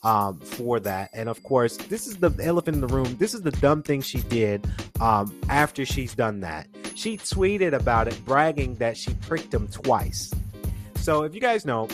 um, 0.07 0.39
for 0.39 0.79
that. 0.79 1.09
And 1.11 1.27
of 1.27 1.43
course, 1.43 1.75
this 1.75 2.07
is 2.07 2.15
the 2.15 2.31
elephant 2.41 2.75
in 2.75 2.81
the 2.81 2.87
room. 2.87 3.17
This 3.17 3.33
is 3.33 3.41
the 3.41 3.51
dumb 3.51 3.83
thing 3.83 4.01
she 4.01 4.21
did 4.21 4.65
um, 5.01 5.37
after 5.49 5.85
she's 5.85 6.15
done 6.15 6.39
that. 6.39 6.65
She 6.95 7.17
tweeted 7.17 7.73
about 7.73 8.07
it, 8.07 8.17
bragging 8.23 8.75
that 8.75 8.95
she 8.95 9.13
pricked 9.15 9.53
him 9.53 9.67
twice. 9.67 10.33
So 10.95 11.23
if 11.23 11.35
you 11.35 11.41
guys 11.41 11.65
know, 11.65 11.89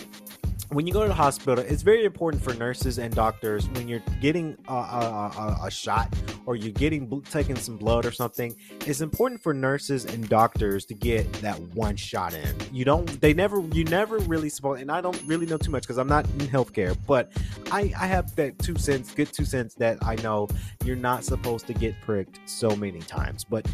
when 0.73 0.88
you 0.88 0.93
go 0.93 1.03
to 1.03 1.07
the 1.07 1.13
hospital, 1.13 1.63
it's 1.63 1.83
very 1.83 2.03
important 2.03 2.43
for 2.43 2.53
nurses 2.55 2.97
and 2.97 3.13
doctors 3.13 3.69
when 3.69 3.88
you're 3.88 4.01
getting 4.21 4.57
a, 4.67 4.73
a, 4.73 4.77
a, 4.77 5.67
a 5.67 5.71
shot 5.71 6.13
or 6.45 6.55
you're 6.55 6.71
getting 6.71 7.21
taking 7.29 7.55
some 7.55 7.77
blood 7.77 8.05
or 8.05 8.12
something. 8.12 8.55
It's 8.86 9.01
important 9.01 9.41
for 9.41 9.53
nurses 9.53 10.05
and 10.05 10.27
doctors 10.27 10.86
to 10.86 10.93
get 10.93 11.31
that 11.33 11.59
one 11.75 11.95
shot 11.95 12.33
in. 12.33 12.55
You 12.71 12.86
don't, 12.86 13.21
they 13.21 13.33
never, 13.33 13.62
you 13.71 13.83
never 13.86 14.17
really 14.19 14.49
supposed, 14.49 14.81
and 14.81 14.91
I 14.91 15.01
don't 15.01 15.21
really 15.25 15.45
know 15.45 15.57
too 15.57 15.71
much 15.71 15.83
because 15.83 15.97
I'm 15.97 16.07
not 16.07 16.25
in 16.25 16.47
healthcare, 16.47 16.97
but 17.07 17.31
I, 17.71 17.93
I 17.99 18.07
have 18.07 18.36
that 18.36 18.57
two 18.59 18.77
cents, 18.77 19.13
good 19.13 19.31
two 19.31 19.45
cents 19.45 19.75
that 19.75 19.97
I 20.01 20.15
know 20.15 20.47
you're 20.83 20.95
not 20.95 21.23
supposed 21.23 21.67
to 21.67 21.73
get 21.73 21.99
pricked 22.01 22.39
so 22.45 22.75
many 22.75 22.99
times, 22.99 23.43
but 23.43 23.67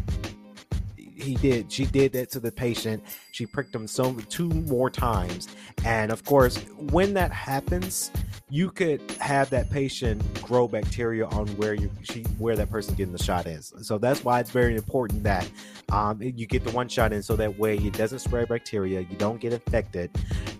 he 1.20 1.34
did. 1.36 1.70
She 1.70 1.84
did 1.84 2.12
that 2.12 2.30
to 2.30 2.40
the 2.40 2.52
patient. 2.52 3.02
She 3.32 3.46
pricked 3.46 3.74
him 3.74 3.86
so 3.86 4.14
two 4.28 4.48
more 4.48 4.90
times. 4.90 5.48
And 5.84 6.10
of 6.10 6.24
course, 6.24 6.58
when 6.90 7.14
that 7.14 7.32
happens, 7.32 8.10
you 8.48 8.70
could 8.70 9.00
have 9.20 9.48
that 9.50 9.70
patient 9.70 10.20
grow 10.42 10.66
bacteria 10.66 11.26
on 11.26 11.46
where 11.56 11.74
you 11.74 11.90
she 12.02 12.22
where 12.38 12.56
that 12.56 12.70
person 12.70 12.94
getting 12.94 13.12
the 13.12 13.22
shot 13.22 13.46
is. 13.46 13.72
So 13.82 13.96
that's 13.96 14.24
why 14.24 14.40
it's 14.40 14.50
very 14.50 14.74
important 14.74 15.22
that 15.22 15.48
um, 15.92 16.20
you 16.20 16.46
get 16.46 16.64
the 16.64 16.72
one 16.72 16.88
shot 16.88 17.12
in, 17.12 17.22
so 17.22 17.36
that 17.36 17.58
way 17.58 17.76
it 17.76 17.92
doesn't 17.94 18.18
spread 18.18 18.48
bacteria, 18.48 19.00
you 19.00 19.16
don't 19.16 19.40
get 19.40 19.52
infected. 19.52 20.10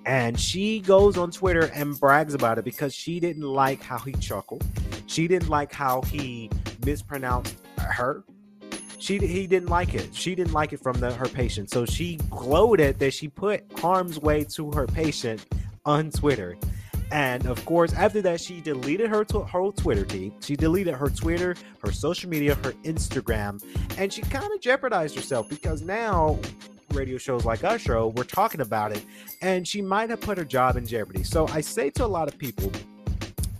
And 0.07 0.39
she 0.39 0.81
goes 0.81 1.19
on 1.19 1.31
Twitter 1.31 1.71
and 1.75 1.99
brags 1.99 2.35
about 2.35 2.59
it 2.59 2.65
because 2.65 2.95
she 2.95 3.21
didn't 3.21 3.43
like 3.43 3.83
how 3.83 3.99
he 3.99 4.13
chuckled. 4.13 4.65
She 5.07 5.27
didn't 5.27 5.49
like 5.49 5.73
how 5.73 6.03
he 6.03 6.51
mispronounced 6.85 7.57
her 7.77 8.25
she 9.01 9.19
he 9.19 9.47
didn't 9.47 9.69
like 9.69 9.95
it. 9.95 10.15
She 10.15 10.35
didn't 10.35 10.53
like 10.53 10.73
it 10.73 10.81
from 10.81 11.01
the, 11.01 11.13
her 11.13 11.27
patient. 11.27 11.71
So 11.71 11.87
she 11.87 12.17
gloated 12.29 12.99
that 12.99 13.13
she 13.13 13.29
put 13.29 13.65
harm's 13.79 14.19
way 14.19 14.45
to 14.55 14.71
her 14.73 14.87
patient 14.87 15.47
on 15.85 16.11
Twitter. 16.11 16.57
And 17.11 17.47
of 17.47 17.65
course, 17.65 17.93
after 17.95 18.23
that, 18.23 18.41
she 18.41 18.61
deleted 18.61 19.11
her, 19.11 19.25
her 19.33 19.41
whole 19.41 19.73
Twitter 19.73 20.05
feed. 20.05 20.33
She 20.45 20.55
deleted 20.55 20.95
her 20.95 21.09
Twitter, 21.09 21.57
her 21.83 21.91
social 21.91 22.31
media, 22.31 22.55
her 22.57 22.73
Instagram, 22.85 23.61
and 23.99 24.13
she 24.13 24.23
kind 24.23 24.53
of 24.53 24.61
jeopardized 24.61 25.17
herself 25.17 25.49
because 25.49 25.83
now 25.83 26.39
radio 26.93 27.19
shows 27.19 27.45
like 27.45 27.65
our 27.65 27.79
show, 27.79 28.09
we're 28.17 28.25
talking 28.25 28.61
about 28.61 28.93
it, 28.93 29.05
and 29.43 29.67
she 29.67 29.81
might 29.83 30.11
have 30.11 30.21
put 30.21 30.39
her 30.39 30.45
job 30.45 30.77
in 30.77 30.87
jeopardy. 30.87 31.23
So 31.25 31.47
I 31.49 31.61
say 31.61 31.91
to 31.91 32.05
a 32.05 32.07
lot 32.07 32.29
of 32.29 32.39
people, 32.39 32.71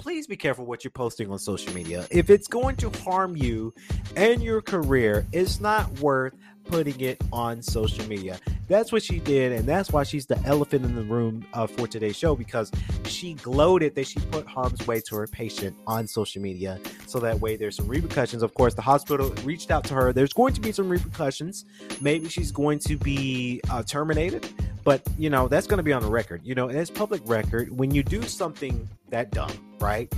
please 0.01 0.27
be 0.27 0.37
careful 0.37 0.65
what 0.65 0.83
you're 0.83 0.91
posting 0.91 1.31
on 1.31 1.39
social 1.39 1.73
media. 1.75 2.07
If 2.11 2.31
it's 2.31 2.49
going 2.49 2.77
to 2.77 2.89
harm 3.05 3.37
you 3.37 3.75
and 4.17 4.43
your 4.43 4.63
career, 4.63 5.27
it's 5.31 5.61
not 5.61 6.01
worth 6.01 6.35
putting 6.65 6.99
it 7.01 7.21
on 7.33 7.61
social 7.61 8.07
media. 8.09 8.39
That's 8.69 8.93
what 8.93 9.03
she 9.03 9.19
did, 9.19 9.53
and 9.53 9.69
that's 9.69 9.93
why 9.93 10.05
she's 10.05 10.27
the 10.27 10.39
elephant 10.47 10.85
in 10.85 10.95
the 10.95 11.03
room 11.03 11.45
uh, 11.53 11.67
for 11.67 11.87
today's 11.87 12.17
show 12.17 12.35
because 12.35 12.71
she 13.05 13.35
gloated 13.35 13.95
that 13.97 14.07
she 14.07 14.21
put 14.31 14.47
harm's 14.47 14.87
way 14.87 15.01
to 15.01 15.17
her 15.17 15.27
patient 15.27 15.77
on 15.87 16.07
social 16.07 16.41
media. 16.41 16.79
So 17.07 17.19
that 17.19 17.41
way, 17.41 17.57
there's 17.57 17.77
some 17.77 17.89
repercussions. 17.89 18.43
Of 18.43 18.55
course, 18.55 18.75
the 18.75 18.83
hospital 18.83 19.31
reached 19.43 19.71
out 19.71 19.85
to 19.85 19.95
her. 19.95 20.13
There's 20.13 20.33
going 20.33 20.55
to 20.55 20.61
be 20.61 20.73
some 20.73 20.89
repercussions. 20.89 21.65
Maybe 22.01 22.29
she's 22.29 22.53
going 22.53 22.79
to 22.81 22.97
be 22.97 23.61
uh, 23.69 23.83
terminated, 23.83 24.49
but 24.85 25.03
you 25.19 25.31
know 25.31 25.49
that's 25.49 25.67
going 25.67 25.79
to 25.79 25.83
be 25.83 25.93
on 25.93 26.03
the 26.03 26.11
record. 26.11 26.43
You 26.45 26.55
know, 26.55 26.69
and 26.69 26.79
it's 26.79 26.91
public 26.91 27.23
record 27.25 27.77
when 27.77 27.93
you 27.93 28.03
do 28.03 28.23
something 28.23 28.89
that 29.11 29.31
dumb, 29.31 29.53
right? 29.81 30.13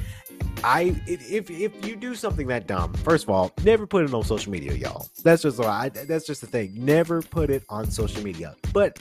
I 0.64 0.94
if 1.06 1.50
if 1.50 1.86
you 1.86 1.96
do 1.96 2.14
something 2.14 2.46
that 2.46 2.66
dumb, 2.66 2.92
first 2.94 3.24
of 3.24 3.30
all, 3.30 3.52
never 3.64 3.86
put 3.86 4.04
it 4.04 4.14
on 4.14 4.22
social 4.24 4.52
media, 4.52 4.74
y'all. 4.74 5.08
That's 5.24 5.42
just 5.42 5.60
I, 5.60 5.88
that's 5.88 6.26
just 6.26 6.40
the 6.40 6.46
thing. 6.46 6.72
Never 6.74 7.20
put 7.20 7.50
it 7.50 7.64
on 7.68 7.90
social 7.90 8.22
media. 8.22 8.54
But 8.72 9.00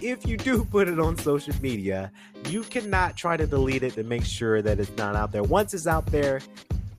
if 0.00 0.26
you 0.26 0.36
do 0.36 0.64
put 0.70 0.88
it 0.88 0.98
on 0.98 1.18
social 1.18 1.54
media, 1.60 2.10
you 2.48 2.62
cannot 2.62 3.16
try 3.16 3.36
to 3.36 3.46
delete 3.46 3.82
it 3.82 3.94
to 3.94 4.04
make 4.04 4.24
sure 4.24 4.62
that 4.62 4.80
it's 4.80 4.96
not 4.96 5.14
out 5.14 5.32
there. 5.32 5.42
Once 5.42 5.74
it's 5.74 5.86
out 5.86 6.06
there, 6.06 6.40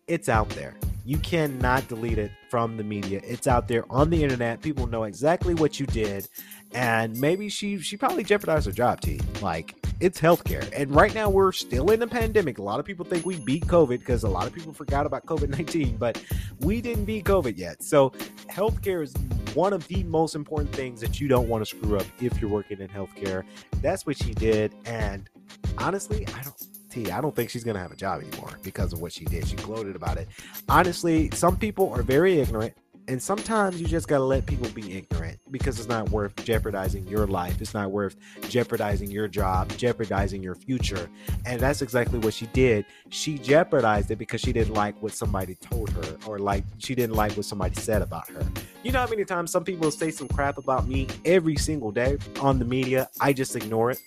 it's 0.07 0.29
out 0.29 0.49
there. 0.49 0.75
You 1.05 1.17
cannot 1.17 1.87
delete 1.87 2.17
it 2.17 2.31
from 2.49 2.77
the 2.77 2.83
media. 2.83 3.19
It's 3.23 3.47
out 3.47 3.67
there 3.67 3.83
on 3.89 4.09
the 4.09 4.23
internet. 4.23 4.61
People 4.61 4.87
know 4.87 5.03
exactly 5.03 5.53
what 5.53 5.79
you 5.79 5.85
did, 5.85 6.27
and 6.73 7.19
maybe 7.19 7.49
she 7.49 7.79
she 7.79 7.97
probably 7.97 8.23
jeopardized 8.23 8.65
her 8.67 8.71
job. 8.71 9.01
T 9.01 9.19
like 9.41 9.75
it's 9.99 10.19
healthcare. 10.19 10.69
And 10.75 10.93
right 10.93 11.13
now 11.13 11.29
we're 11.29 11.51
still 11.51 11.91
in 11.91 12.01
a 12.01 12.07
pandemic. 12.07 12.57
A 12.57 12.61
lot 12.61 12.79
of 12.79 12.85
people 12.85 13.05
think 13.05 13.25
we 13.25 13.37
beat 13.37 13.65
COVID 13.67 13.99
because 13.99 14.23
a 14.23 14.29
lot 14.29 14.47
of 14.47 14.53
people 14.53 14.73
forgot 14.73 15.05
about 15.05 15.25
COVID 15.25 15.49
19, 15.49 15.97
but 15.97 16.21
we 16.59 16.81
didn't 16.81 17.05
beat 17.05 17.25
COVID 17.25 17.57
yet. 17.57 17.83
So 17.83 18.09
healthcare 18.49 19.01
is 19.03 19.13
one 19.53 19.71
of 19.71 19.87
the 19.87 20.03
most 20.03 20.35
important 20.35 20.73
things 20.75 20.99
that 21.01 21.21
you 21.21 21.27
don't 21.27 21.47
want 21.47 21.65
to 21.65 21.75
screw 21.75 21.97
up 21.97 22.05
if 22.21 22.41
you're 22.41 22.49
working 22.49 22.81
in 22.81 22.87
healthcare. 22.87 23.43
That's 23.81 24.05
what 24.05 24.17
she 24.17 24.33
did. 24.33 24.73
And 24.85 25.29
honestly, 25.77 26.27
I 26.27 26.41
don't. 26.43 26.72
I 26.97 27.21
don't 27.21 27.35
think 27.35 27.49
she's 27.49 27.63
going 27.63 27.75
to 27.75 27.81
have 27.81 27.91
a 27.91 27.95
job 27.95 28.21
anymore 28.21 28.59
because 28.61 28.93
of 28.93 29.01
what 29.01 29.11
she 29.11 29.25
did. 29.25 29.47
She 29.47 29.55
gloated 29.57 29.95
about 29.95 30.17
it. 30.17 30.27
Honestly, 30.69 31.29
some 31.33 31.57
people 31.57 31.91
are 31.93 32.03
very 32.03 32.39
ignorant 32.39 32.73
and 33.07 33.21
sometimes 33.21 33.81
you 33.81 33.87
just 33.87 34.07
got 34.07 34.19
to 34.19 34.23
let 34.23 34.45
people 34.45 34.69
be 34.69 34.97
ignorant 34.97 35.39
because 35.51 35.77
it's 35.77 35.89
not 35.89 36.09
worth 36.09 36.35
jeopardizing 36.43 37.05
your 37.07 37.27
life. 37.27 37.59
It's 37.61 37.73
not 37.73 37.91
worth 37.91 38.15
jeopardizing 38.47 39.11
your 39.11 39.27
job, 39.27 39.69
jeopardizing 39.77 40.41
your 40.41 40.55
future. 40.55 41.09
And 41.45 41.59
that's 41.59 41.81
exactly 41.81 42.19
what 42.19 42.33
she 42.33 42.45
did. 42.47 42.85
She 43.09 43.37
jeopardized 43.37 44.11
it 44.11 44.17
because 44.17 44.39
she 44.39 44.53
didn't 44.53 44.73
like 44.73 45.01
what 45.01 45.13
somebody 45.13 45.55
told 45.55 45.89
her 45.89 46.17
or 46.25 46.39
like 46.39 46.63
she 46.77 46.95
didn't 46.95 47.15
like 47.15 47.33
what 47.33 47.45
somebody 47.45 47.75
said 47.75 48.01
about 48.01 48.29
her. 48.29 48.45
You 48.83 48.91
know 48.91 48.99
how 48.99 49.07
many 49.07 49.25
times 49.25 49.51
some 49.51 49.65
people 49.65 49.91
say 49.91 50.09
some 50.09 50.29
crap 50.29 50.57
about 50.57 50.87
me 50.87 51.07
every 51.25 51.57
single 51.57 51.91
day 51.91 52.17
on 52.39 52.57
the 52.57 52.65
media? 52.65 53.09
I 53.19 53.33
just 53.33 53.55
ignore 53.55 53.91
it. 53.91 53.99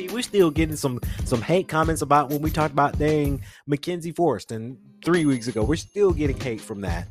We're 0.00 0.22
still 0.22 0.50
getting 0.50 0.76
some 0.76 1.00
some 1.24 1.40
hate 1.40 1.68
comments 1.68 2.02
about 2.02 2.30
when 2.30 2.42
we 2.42 2.50
talked 2.50 2.72
about 2.72 2.98
dang 2.98 3.42
Mackenzie 3.66 4.12
Forrest 4.12 4.52
and 4.52 4.76
three 5.04 5.24
weeks 5.24 5.46
ago. 5.46 5.62
We're 5.62 5.76
still 5.76 6.12
getting 6.12 6.38
hate 6.38 6.60
from 6.60 6.80
that. 6.80 7.06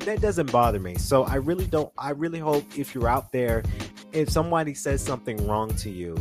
That 0.00 0.20
doesn't 0.20 0.52
bother 0.52 0.78
me. 0.78 0.96
So 0.96 1.24
I 1.24 1.36
really 1.36 1.66
don't. 1.66 1.92
I 1.96 2.10
really 2.10 2.38
hope 2.38 2.64
if 2.76 2.94
you're 2.94 3.08
out 3.08 3.32
there, 3.32 3.62
if 4.12 4.30
somebody 4.30 4.74
says 4.74 5.02
something 5.02 5.46
wrong 5.46 5.74
to 5.76 5.90
you, 5.90 6.16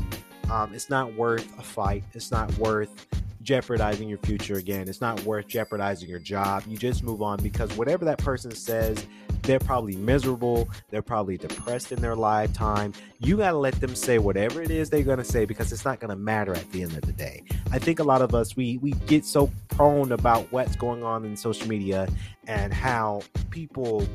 um, 0.50 0.74
it's 0.74 0.90
not 0.90 1.14
worth 1.16 1.48
a 1.60 1.64
fight. 1.64 2.04
It's 2.14 2.32
not 2.32 2.56
worth 2.58 3.06
jeopardizing 3.48 4.10
your 4.10 4.18
future 4.18 4.56
again. 4.56 4.90
It's 4.90 5.00
not 5.00 5.24
worth 5.24 5.48
jeopardizing 5.48 6.10
your 6.10 6.20
job. 6.20 6.64
You 6.68 6.78
just 6.78 7.02
move 7.02 7.22
on 7.22 7.42
because 7.42 7.72
whatever 7.78 8.04
that 8.04 8.18
person 8.18 8.52
says, 8.52 9.08
they're 9.44 9.58
probably 9.58 9.96
miserable. 9.96 10.68
They're 10.90 11.02
probably 11.02 11.38
depressed 11.38 11.94
in 11.94 12.02
their 12.02 12.18
lifetime. 12.18 12.92
You 13.20 13.38
got 13.38 13.52
to 13.52 13.58
let 13.58 13.80
them 13.80 13.96
say 13.96 14.18
whatever 14.20 14.62
it 14.62 14.70
is 14.70 14.90
they're 14.90 15.02
going 15.02 15.20
to 15.20 15.24
say 15.24 15.46
because 15.46 15.72
it's 15.72 15.86
not 15.86 16.02
going 16.02 16.10
to 16.10 16.18
matter 16.18 16.54
at 16.54 16.70
the 16.74 16.82
end 16.84 16.92
of 16.92 17.04
the 17.04 17.14
day. 17.14 17.42
I 17.72 17.80
think 17.80 18.00
a 18.00 18.04
lot 18.04 18.22
of 18.22 18.36
us 18.36 18.58
we 18.58 18.80
we 18.80 18.92
get 18.92 19.24
so 19.24 19.50
prone 19.70 20.12
about 20.12 20.52
what's 20.52 20.76
going 20.76 21.06
on 21.06 21.24
in 21.24 21.38
social 21.38 21.70
media 21.70 22.10
and 22.48 22.74
how 22.74 23.22
people 23.50 24.06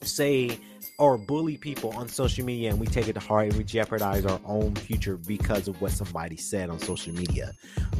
say 0.00 0.58
or 0.98 1.18
bully 1.18 1.56
people 1.56 1.90
on 1.90 2.08
social 2.08 2.44
media 2.44 2.70
and 2.70 2.80
we 2.80 2.86
take 2.86 3.08
it 3.08 3.12
to 3.12 3.20
heart 3.20 3.48
and 3.48 3.56
we 3.56 3.64
jeopardize 3.64 4.24
our 4.24 4.40
own 4.46 4.74
future 4.74 5.16
because 5.16 5.68
of 5.68 5.80
what 5.80 5.90
somebody 5.90 6.36
said 6.36 6.70
on 6.70 6.78
social 6.78 7.12
media 7.12 7.52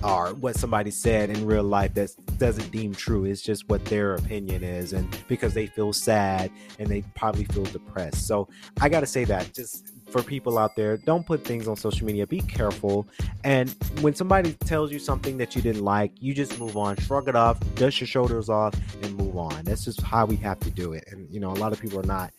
or 0.03 0.33
what 0.35 0.57
somebody 0.57 0.91
said 0.91 1.29
in 1.29 1.45
real 1.45 1.63
life 1.63 1.93
that 1.95 2.11
doesn't 2.39 2.71
deem 2.71 2.95
true. 2.95 3.25
It's 3.25 3.43
just 3.43 3.69
what 3.69 3.85
their 3.85 4.15
opinion 4.15 4.65
is 4.65 4.93
and 4.95 5.15
because 5.29 5.53
they 5.53 5.67
feel 5.67 5.93
sad 5.93 6.51
and 6.79 6.89
they 6.89 7.03
probably 7.15 7.45
feel 7.45 7.65
depressed. 7.65 8.27
So 8.27 8.49
i 8.81 8.89
gotta 8.89 9.07
say 9.07 9.25
that 9.25 9.53
just 9.53 9.93
for 10.11 10.23
people 10.23 10.57
out 10.57 10.77
there 10.77 10.97
don't 10.97 11.27
put 11.27 11.45
things 11.45 11.69
on 11.69 11.77
social 11.77 12.07
media. 12.07 12.27
Be 12.27 12.41
careful. 12.41 13.07
And 13.45 13.75
when 14.01 14.15
somebody 14.15 14.55
tells 14.55 14.91
you 14.91 14.99
something 14.99 15.37
that 15.39 15.55
you 15.55 15.61
didn't 15.61 15.85
like 15.85 16.13
you 16.19 16.33
just 16.33 16.59
move 16.59 16.77
on. 16.77 16.97
Shrug 16.97 17.29
it 17.29 17.37
off 17.37 17.59
dust 17.75 18.01
your 18.01 18.09
shoulders 18.09 18.49
off 18.49 18.75
and 19.03 19.15
move 19.17 19.37
on. 19.37 19.65
That's 19.65 19.85
just 19.85 20.01
how 20.01 20.25
we 20.25 20.37
have 20.37 20.61
to 20.61 20.71
do 20.71 20.93
it. 20.93 21.05
And 21.11 21.29
you 21.31 21.41
know 21.41 21.51
a 21.51 21.59
lot 21.59 21.73
of 21.73 21.81
people 21.81 22.01
are 22.01 22.05
not 22.05 22.33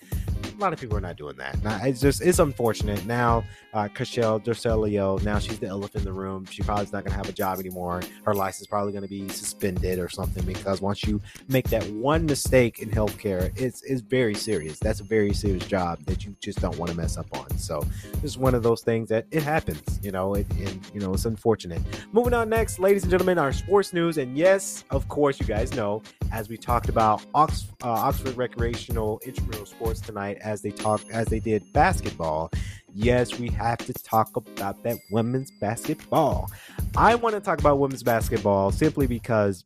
a 0.57 0.61
lot 0.61 0.73
of 0.73 0.79
people 0.79 0.97
are 0.97 1.01
not 1.01 1.17
doing 1.17 1.35
that. 1.37 1.61
Now, 1.63 1.79
it's 1.83 2.01
just 2.01 2.21
it's 2.21 2.39
unfortunate. 2.39 3.05
Now, 3.05 3.43
uh, 3.73 3.87
Cashel 3.89 4.39
Dercelio, 4.39 5.21
now 5.23 5.39
she's 5.39 5.59
the 5.59 5.67
elephant 5.67 6.03
in 6.03 6.05
the 6.05 6.13
room. 6.13 6.45
She 6.45 6.63
probably's 6.63 6.91
not 6.91 7.03
going 7.03 7.11
to 7.11 7.17
have 7.17 7.29
a 7.29 7.33
job 7.33 7.59
anymore. 7.59 8.01
Her 8.23 8.33
license 8.33 8.67
probably 8.67 8.91
going 8.91 9.03
to 9.03 9.09
be 9.09 9.29
suspended 9.29 9.99
or 9.99 10.09
something 10.09 10.43
because 10.45 10.81
once 10.81 11.03
you 11.03 11.21
make 11.47 11.69
that 11.69 11.87
one 11.91 12.25
mistake 12.25 12.79
in 12.79 12.89
healthcare, 12.89 13.51
it's 13.59 13.83
it's 13.83 14.01
very 14.01 14.33
serious. 14.33 14.79
That's 14.79 14.99
a 14.99 15.03
very 15.03 15.33
serious 15.33 15.65
job 15.65 16.03
that 16.05 16.25
you 16.25 16.35
just 16.39 16.59
don't 16.59 16.77
want 16.77 16.91
to 16.91 16.97
mess 16.97 17.17
up 17.17 17.27
on. 17.37 17.55
So 17.57 17.85
it's 18.23 18.37
one 18.37 18.55
of 18.55 18.63
those 18.63 18.81
things 18.81 19.09
that 19.09 19.27
it 19.31 19.43
happens. 19.43 19.99
You 20.01 20.11
know, 20.11 20.33
it, 20.33 20.47
and 20.53 20.79
you 20.93 20.99
know 20.99 21.13
it's 21.13 21.25
unfortunate. 21.25 21.81
Moving 22.11 22.33
on 22.33 22.49
next, 22.49 22.79
ladies 22.79 23.03
and 23.03 23.11
gentlemen, 23.11 23.37
our 23.37 23.53
sports 23.53 23.93
news, 23.93 24.17
and 24.17 24.37
yes, 24.37 24.85
of 24.89 25.07
course, 25.07 25.39
you 25.39 25.45
guys 25.45 25.73
know 25.73 26.01
as 26.31 26.49
we 26.49 26.57
talked 26.57 26.89
about 26.89 27.25
Ox, 27.33 27.67
uh, 27.83 27.89
Oxford 27.89 28.35
recreational 28.35 29.21
intramural 29.25 29.65
sports 29.65 30.01
tonight 30.01 30.37
as 30.47 30.61
they 30.61 30.71
talk 30.71 31.01
as 31.11 31.27
they 31.27 31.39
did 31.39 31.71
basketball. 31.73 32.49
Yes, 32.93 33.37
we 33.37 33.49
have 33.49 33.77
to 33.79 33.93
talk 33.93 34.35
about 34.35 34.81
that 34.83 34.97
women's 35.11 35.51
basketball. 35.59 36.49
I 36.95 37.15
want 37.15 37.35
to 37.35 37.41
talk 37.41 37.59
about 37.59 37.79
women's 37.79 38.01
basketball 38.01 38.71
simply 38.71 39.05
because 39.07 39.65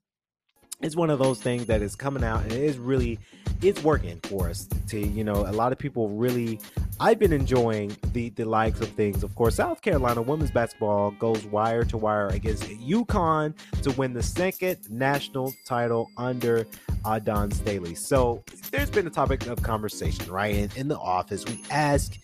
it's 0.81 0.95
one 0.95 1.11
of 1.11 1.19
those 1.19 1.39
things 1.39 1.67
that 1.67 1.81
is 1.81 1.95
coming 1.95 2.23
out 2.23 2.41
and 2.43 2.51
it 2.51 2.63
is 2.63 2.77
really 2.77 3.19
it's 3.61 3.83
working 3.83 4.19
for 4.23 4.49
us 4.49 4.67
to 4.87 4.99
you 4.99 5.23
know 5.23 5.47
a 5.47 5.53
lot 5.53 5.71
of 5.71 5.77
people 5.77 6.09
really 6.09 6.59
I've 6.99 7.19
been 7.19 7.33
enjoying 7.33 7.95
the 8.13 8.29
the 8.29 8.45
likes 8.45 8.79
of 8.81 8.89
things. 8.89 9.23
Of 9.23 9.33
course, 9.35 9.55
South 9.55 9.81
Carolina 9.81 10.21
women's 10.21 10.51
basketball 10.51 11.11
goes 11.11 11.43
wire 11.45 11.83
to 11.85 11.97
wire 11.97 12.27
against 12.27 12.63
UConn 12.63 13.55
to 13.81 13.91
win 13.93 14.13
the 14.13 14.23
second 14.23 14.77
national 14.89 15.53
title 15.65 16.09
under 16.17 16.67
uh, 17.03 17.19
Dawn 17.19 17.51
Staley. 17.51 17.95
So 17.95 18.43
there's 18.69 18.89
been 18.89 19.07
a 19.07 19.11
topic 19.11 19.47
of 19.47 19.61
conversation, 19.63 20.31
right? 20.31 20.55
In, 20.55 20.69
in 20.75 20.87
the 20.87 20.99
office, 20.99 21.43
we 21.45 21.63
ask 21.71 22.19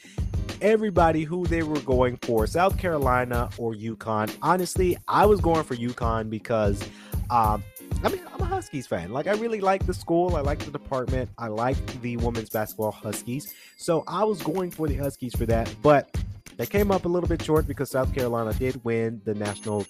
everybody 0.62 1.24
who 1.24 1.46
they 1.48 1.64
were 1.64 1.80
going 1.80 2.18
for, 2.18 2.46
South 2.46 2.78
Carolina 2.78 3.50
or 3.58 3.74
UConn. 3.74 4.36
Honestly, 4.42 4.98
I 5.08 5.26
was 5.26 5.42
going 5.42 5.64
for 5.64 5.76
UConn 5.76 6.30
because 6.30 6.84
um, 7.30 7.64
I 8.04 8.10
mean, 8.10 8.22
Huskies 8.58 8.88
fan. 8.88 9.14
Like, 9.14 9.28
I 9.28 9.34
really 9.34 9.62
like 9.62 9.86
the 9.86 9.94
school. 9.94 10.36
I 10.36 10.42
like 10.42 10.58
the 10.58 10.72
department. 10.72 11.30
I 11.38 11.48
like 11.48 11.78
the 12.02 12.18
women's 12.18 12.50
basketball 12.50 12.92
Huskies. 12.92 13.54
So 13.78 14.04
I 14.08 14.24
was 14.24 14.42
going 14.42 14.72
for 14.72 14.88
the 14.88 14.96
Huskies 14.96 15.36
for 15.36 15.46
that. 15.46 15.72
But 15.84 16.10
they 16.58 16.66
came 16.66 16.90
up 16.90 17.06
a 17.06 17.08
little 17.08 17.30
bit 17.30 17.40
short 17.44 17.68
because 17.68 17.92
South 17.92 18.12
Carolina 18.16 18.52
did 18.56 18.84
win 18.84 19.22
the 19.26 19.36
national 19.36 19.86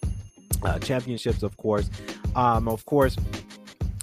uh, 0.63 0.79
championships, 0.79 1.43
of 1.43 1.55
course. 1.55 1.89
Um, 2.35 2.67
of 2.67 2.85
course, 2.85 3.15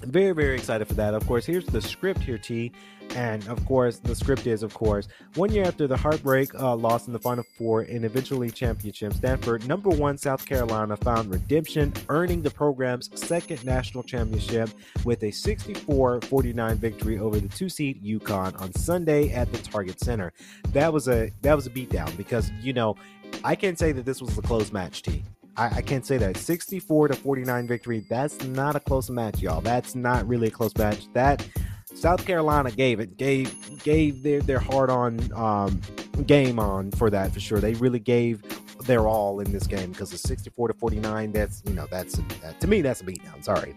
very, 0.01 0.31
very 0.31 0.55
excited 0.55 0.87
for 0.87 0.95
that. 0.95 1.13
Of 1.13 1.27
course, 1.27 1.45
here's 1.45 1.67
the 1.67 1.79
script 1.79 2.21
here, 2.21 2.39
T. 2.39 2.71
And 3.11 3.47
of 3.47 3.63
course, 3.65 3.99
the 3.99 4.15
script 4.15 4.45
is, 4.47 4.63
of 4.63 4.73
course, 4.73 5.07
one 5.35 5.51
year 5.51 5.65
after 5.65 5.87
the 5.87 5.95
heartbreak 5.95 6.53
uh, 6.55 6.75
loss 6.75 7.07
in 7.07 7.13
the 7.13 7.19
Final 7.19 7.45
Four 7.57 7.81
and 7.81 8.03
eventually 8.03 8.51
championship, 8.51 9.13
Stanford, 9.13 9.67
number 9.67 9.89
one 9.89 10.17
South 10.17 10.45
Carolina, 10.45 10.97
found 10.97 11.31
redemption, 11.31 11.93
earning 12.09 12.41
the 12.41 12.51
program's 12.51 13.09
second 13.17 13.63
national 13.63 14.03
championship 14.03 14.69
with 15.05 15.23
a 15.23 15.31
64 15.31 16.21
49 16.21 16.75
victory 16.77 17.19
over 17.19 17.39
the 17.39 17.49
two 17.49 17.69
seed 17.69 18.03
UConn 18.03 18.59
on 18.59 18.73
Sunday 18.73 19.31
at 19.31 19.51
the 19.51 19.59
Target 19.59 19.99
Center. 19.99 20.33
That 20.73 20.91
was 20.91 21.07
a 21.07 21.31
that 21.41 21.55
was 21.55 21.67
a 21.67 21.69
beatdown 21.69 22.15
because 22.17 22.51
you 22.61 22.73
know 22.73 22.95
I 23.43 23.55
can't 23.55 23.77
say 23.77 23.91
that 23.91 24.05
this 24.05 24.21
was 24.21 24.37
a 24.37 24.41
close 24.41 24.71
match, 24.71 25.01
T. 25.01 25.23
I, 25.57 25.77
I, 25.77 25.81
can't 25.81 26.05
say 26.05 26.17
that 26.17 26.35
64 26.37 27.09
to 27.09 27.15
49 27.15 27.67
victory. 27.67 28.05
That's 28.09 28.43
not 28.43 28.75
a 28.75 28.79
close 28.79 29.09
match, 29.09 29.39
y'all. 29.41 29.61
That's 29.61 29.95
not 29.95 30.27
really 30.27 30.47
a 30.47 30.51
close 30.51 30.75
match. 30.75 31.07
That 31.13 31.47
South 31.95 32.25
Carolina 32.25 32.71
gave 32.71 32.99
it, 32.99 33.17
gave 33.17 33.83
gave 33.83 34.21
their 34.21 34.41
their 34.41 34.59
hard 34.59 34.89
on 34.89 35.19
um, 35.33 35.81
game 36.25 36.59
on 36.59 36.91
for 36.91 37.09
that 37.09 37.31
for 37.31 37.39
sure. 37.39 37.59
They 37.59 37.73
really 37.75 37.99
gave 37.99 38.43
their 38.85 39.07
all 39.07 39.39
in 39.39 39.51
this 39.51 39.65
game 39.65 39.91
because 39.91 40.11
the 40.11 40.17
64 40.17 40.67
to 40.67 40.73
49. 40.73 41.31
That's 41.31 41.63
you 41.65 41.73
know 41.73 41.87
that's 41.89 42.17
that, 42.41 42.59
to 42.59 42.67
me 42.67 42.81
that's 42.81 43.01
a 43.01 43.05
beatdown. 43.05 43.43
Sorry. 43.43 43.75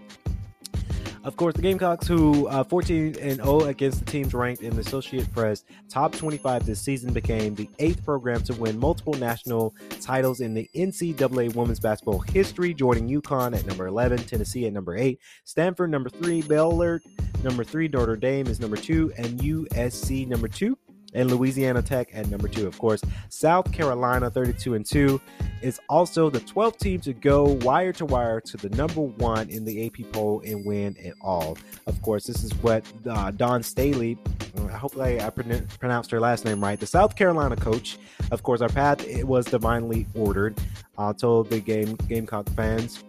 Of 1.24 1.36
course, 1.36 1.54
the 1.54 1.62
Gamecocks, 1.62 2.06
who 2.06 2.46
uh, 2.48 2.64
14 2.64 3.16
and 3.20 3.36
0 3.36 3.60
against 3.62 3.98
the 3.98 4.04
teams 4.04 4.32
ranked 4.34 4.62
in 4.62 4.74
the 4.74 4.80
Associate 4.80 5.30
Press 5.32 5.64
top 5.88 6.12
25 6.12 6.64
this 6.64 6.80
season, 6.80 7.12
became 7.12 7.54
the 7.54 7.68
eighth 7.78 8.04
program 8.04 8.42
to 8.44 8.54
win 8.54 8.78
multiple 8.78 9.14
national 9.14 9.74
titles 10.00 10.40
in 10.40 10.54
the 10.54 10.68
NCAA 10.74 11.54
women's 11.54 11.80
basketball 11.80 12.20
history, 12.20 12.72
joining 12.72 13.08
UConn 13.08 13.56
at 13.56 13.66
number 13.66 13.86
11, 13.86 14.18
Tennessee 14.24 14.66
at 14.66 14.72
number 14.72 14.96
8, 14.96 15.18
Stanford 15.44 15.90
number 15.90 16.08
3, 16.08 16.42
Baylor 16.42 17.00
number 17.42 17.64
3, 17.64 17.88
Notre 17.88 18.16
Dame 18.16 18.46
is 18.46 18.60
number 18.60 18.76
2, 18.76 19.12
and 19.16 19.40
USC 19.40 20.26
number 20.26 20.48
2 20.48 20.78
and 21.14 21.30
Louisiana 21.30 21.82
Tech 21.82 22.08
at 22.12 22.28
number 22.28 22.48
two. 22.48 22.66
Of 22.66 22.78
course, 22.78 23.02
South 23.28 23.72
Carolina 23.72 24.30
32 24.30 24.74
and 24.74 24.84
2 24.84 25.20
is 25.62 25.80
also 25.88 26.30
the 26.30 26.40
12th 26.40 26.78
team 26.78 27.00
to 27.00 27.12
go 27.12 27.58
wire 27.62 27.92
to 27.94 28.04
wire 28.04 28.40
to 28.40 28.56
the 28.56 28.68
number 28.70 29.00
one 29.00 29.48
in 29.48 29.64
the 29.64 29.86
AP 29.86 30.12
poll 30.12 30.42
and 30.44 30.64
win 30.64 30.96
it 30.98 31.14
all. 31.20 31.56
Of 31.86 32.00
course, 32.02 32.24
this 32.24 32.44
is 32.44 32.54
what 32.62 32.84
uh, 33.08 33.30
Dawn 33.32 33.62
Staley, 33.62 34.18
uh, 34.56 34.68
hopefully 34.68 35.20
I 35.20 35.30
pronounced 35.30 36.10
her 36.10 36.20
last 36.20 36.44
name 36.44 36.62
right, 36.62 36.78
the 36.78 36.86
South 36.86 37.16
Carolina 37.16 37.56
coach. 37.56 37.98
Of 38.30 38.42
course, 38.42 38.60
our 38.60 38.68
path 38.68 39.06
it 39.06 39.26
was 39.26 39.46
divinely 39.46 40.06
ordered. 40.14 40.58
I 40.96 41.10
uh, 41.10 41.12
told 41.12 41.50
the 41.50 41.60
game 41.60 41.96
Gamecock 42.08 42.48
fans 42.50 43.04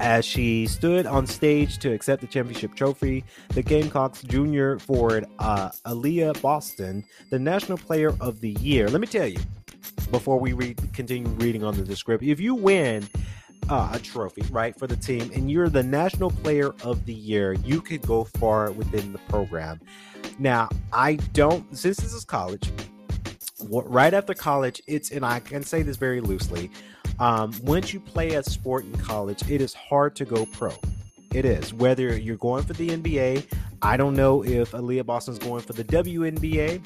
as 0.00 0.24
she 0.24 0.66
stood 0.66 1.06
on 1.06 1.26
stage 1.26 1.78
to 1.78 1.92
accept 1.92 2.20
the 2.20 2.26
championship 2.26 2.74
trophy, 2.74 3.24
the 3.48 3.62
Gamecocks 3.62 4.22
junior 4.22 4.78
forward 4.78 5.26
uh, 5.38 5.70
Aliyah 5.86 6.40
Boston, 6.40 7.04
the 7.30 7.38
National 7.38 7.78
Player 7.78 8.14
of 8.20 8.40
the 8.40 8.50
Year. 8.60 8.88
Let 8.88 9.00
me 9.00 9.06
tell 9.06 9.26
you, 9.26 9.40
before 10.10 10.38
we 10.38 10.52
read, 10.52 10.78
continue 10.92 11.28
reading 11.28 11.64
on 11.64 11.76
the 11.76 11.82
description, 11.82 12.28
if 12.28 12.40
you 12.40 12.54
win 12.54 13.08
uh, 13.68 13.90
a 13.92 13.98
trophy, 13.98 14.42
right, 14.50 14.78
for 14.78 14.86
the 14.86 14.96
team, 14.96 15.30
and 15.34 15.50
you're 15.50 15.68
the 15.68 15.82
National 15.82 16.30
Player 16.30 16.74
of 16.84 17.04
the 17.06 17.14
Year, 17.14 17.54
you 17.54 17.80
could 17.80 18.02
go 18.02 18.24
far 18.24 18.70
within 18.70 19.12
the 19.12 19.18
program. 19.28 19.80
Now, 20.38 20.68
I 20.92 21.14
don't, 21.32 21.76
since 21.76 21.96
this 21.96 22.12
is 22.12 22.24
college, 22.24 22.70
right 23.70 24.12
after 24.12 24.34
college, 24.34 24.82
it's, 24.86 25.10
and 25.10 25.24
I 25.24 25.40
can 25.40 25.62
say 25.62 25.82
this 25.82 25.96
very 25.96 26.20
loosely, 26.20 26.70
um, 27.18 27.52
once 27.62 27.92
you 27.92 28.00
play 28.00 28.34
a 28.34 28.42
sport 28.42 28.84
in 28.84 28.96
college, 28.98 29.48
it 29.50 29.60
is 29.60 29.74
hard 29.74 30.16
to 30.16 30.24
go 30.24 30.46
pro. 30.46 30.72
It 31.32 31.44
is. 31.44 31.74
Whether 31.74 32.16
you're 32.16 32.36
going 32.36 32.64
for 32.64 32.72
the 32.72 32.88
NBA, 32.88 33.46
I 33.82 33.96
don't 33.96 34.14
know 34.14 34.44
if 34.44 34.72
Aliyah 34.72 35.04
Boston's 35.04 35.38
going 35.38 35.62
for 35.62 35.72
the 35.72 35.84
WNBA, 35.84 36.80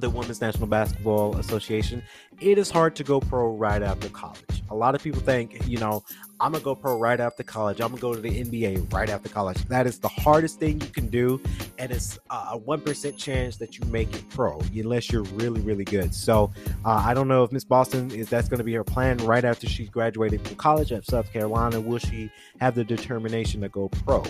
the 0.00 0.10
Women's 0.10 0.40
National 0.40 0.66
Basketball 0.66 1.36
Association. 1.36 2.02
It 2.40 2.58
is 2.58 2.70
hard 2.70 2.96
to 2.96 3.04
go 3.04 3.20
pro 3.20 3.54
right 3.54 3.82
after 3.82 4.08
college. 4.08 4.62
A 4.70 4.74
lot 4.74 4.94
of 4.94 5.02
people 5.02 5.20
think, 5.20 5.68
you 5.68 5.78
know, 5.78 6.02
I'm 6.40 6.52
gonna 6.52 6.64
go 6.64 6.74
pro 6.74 6.98
right 6.98 7.20
after 7.20 7.44
college. 7.44 7.80
I'm 7.80 7.90
gonna 7.90 8.00
go 8.00 8.14
to 8.14 8.20
the 8.20 8.42
NBA 8.42 8.92
right 8.92 9.08
after 9.08 9.28
college. 9.28 9.64
That 9.66 9.86
is 9.86 10.00
the 10.00 10.08
hardest 10.08 10.58
thing 10.58 10.80
you 10.80 10.88
can 10.88 11.06
do, 11.08 11.40
and 11.78 11.92
it's 11.92 12.18
a 12.30 12.58
one 12.58 12.80
percent 12.80 13.16
chance 13.16 13.56
that 13.58 13.78
you 13.78 13.84
make 13.86 14.12
it 14.14 14.28
pro, 14.30 14.60
unless 14.74 15.12
you're 15.12 15.22
really, 15.22 15.60
really 15.60 15.84
good. 15.84 16.12
So 16.12 16.50
uh, 16.84 17.02
I 17.06 17.14
don't 17.14 17.28
know 17.28 17.44
if 17.44 17.52
Miss 17.52 17.64
Boston 17.64 18.10
is 18.10 18.28
that's 18.28 18.48
going 18.48 18.58
to 18.58 18.64
be 18.64 18.74
her 18.74 18.84
plan 18.84 19.18
right 19.18 19.44
after 19.44 19.68
she's 19.68 19.88
graduated 19.88 20.40
from 20.46 20.56
college 20.56 20.90
at 20.92 21.04
South 21.06 21.32
Carolina. 21.32 21.80
Will 21.80 21.98
she 21.98 22.30
have 22.60 22.74
the 22.74 22.84
determination 22.84 23.60
to 23.60 23.68
go 23.68 23.88
pro? 23.88 24.24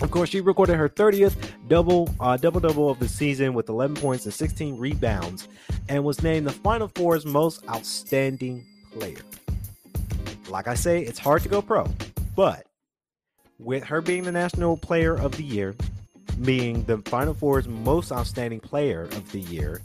Of 0.00 0.12
course, 0.12 0.28
she 0.28 0.40
recorded 0.40 0.76
her 0.76 0.88
30th 0.88 1.36
double 1.66 2.08
uh, 2.20 2.36
double 2.36 2.60
double 2.60 2.88
of 2.88 2.98
the 3.00 3.08
season 3.08 3.52
with 3.52 3.68
11 3.68 3.96
points 3.96 4.24
and 4.24 4.34
16 4.34 4.78
rebounds, 4.78 5.48
and 5.88 6.04
was 6.04 6.22
named 6.22 6.46
the 6.46 6.52
Final 6.52 6.88
Four's 6.94 7.26
most 7.26 7.66
outstanding 7.68 8.64
player. 8.92 9.18
Like 10.48 10.68
I 10.68 10.74
say, 10.74 11.02
it's 11.02 11.18
hard 11.18 11.42
to 11.42 11.48
go 11.48 11.60
pro, 11.60 11.86
but 12.36 12.66
with 13.58 13.82
her 13.84 14.00
being 14.00 14.22
the 14.22 14.32
National 14.32 14.76
Player 14.76 15.14
of 15.14 15.36
the 15.36 15.42
Year, 15.42 15.74
being 16.42 16.84
the 16.84 16.98
Final 16.98 17.34
Four's 17.34 17.66
most 17.66 18.12
outstanding 18.12 18.60
player 18.60 19.02
of 19.02 19.32
the 19.32 19.40
year, 19.40 19.82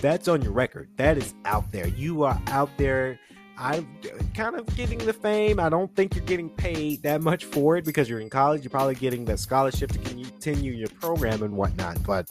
that's 0.00 0.26
on 0.26 0.42
your 0.42 0.52
record. 0.52 0.88
That 0.96 1.16
is 1.16 1.32
out 1.44 1.70
there. 1.70 1.86
You 1.86 2.24
are 2.24 2.40
out 2.48 2.70
there. 2.76 3.18
I'm 3.56 3.86
kind 4.34 4.56
of 4.56 4.66
getting 4.76 4.98
the 4.98 5.12
fame. 5.12 5.60
I 5.60 5.68
don't 5.68 5.94
think 5.94 6.14
you're 6.14 6.24
getting 6.24 6.50
paid 6.50 7.02
that 7.02 7.22
much 7.22 7.44
for 7.44 7.76
it 7.76 7.84
because 7.84 8.08
you're 8.08 8.20
in 8.20 8.30
college. 8.30 8.62
You're 8.62 8.70
probably 8.70 8.96
getting 8.96 9.24
the 9.24 9.36
scholarship 9.36 9.92
to 9.92 9.98
continue 9.98 10.72
your 10.72 10.88
program 10.88 11.42
and 11.42 11.56
whatnot. 11.56 12.02
But 12.04 12.30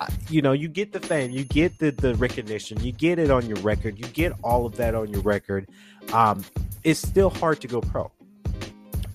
uh, 0.00 0.06
you 0.30 0.42
know, 0.42 0.52
you 0.52 0.68
get 0.68 0.92
the 0.92 1.00
fame, 1.00 1.30
you 1.30 1.44
get 1.44 1.78
the 1.78 1.90
the 1.90 2.14
recognition, 2.14 2.82
you 2.82 2.92
get 2.92 3.18
it 3.18 3.30
on 3.30 3.46
your 3.46 3.58
record, 3.58 3.98
you 3.98 4.06
get 4.06 4.32
all 4.42 4.66
of 4.66 4.76
that 4.76 4.94
on 4.94 5.10
your 5.10 5.22
record 5.22 5.68
um, 6.12 6.44
it's 6.84 7.00
still 7.00 7.30
hard 7.30 7.60
to 7.60 7.68
go 7.68 7.80
pro. 7.80 8.10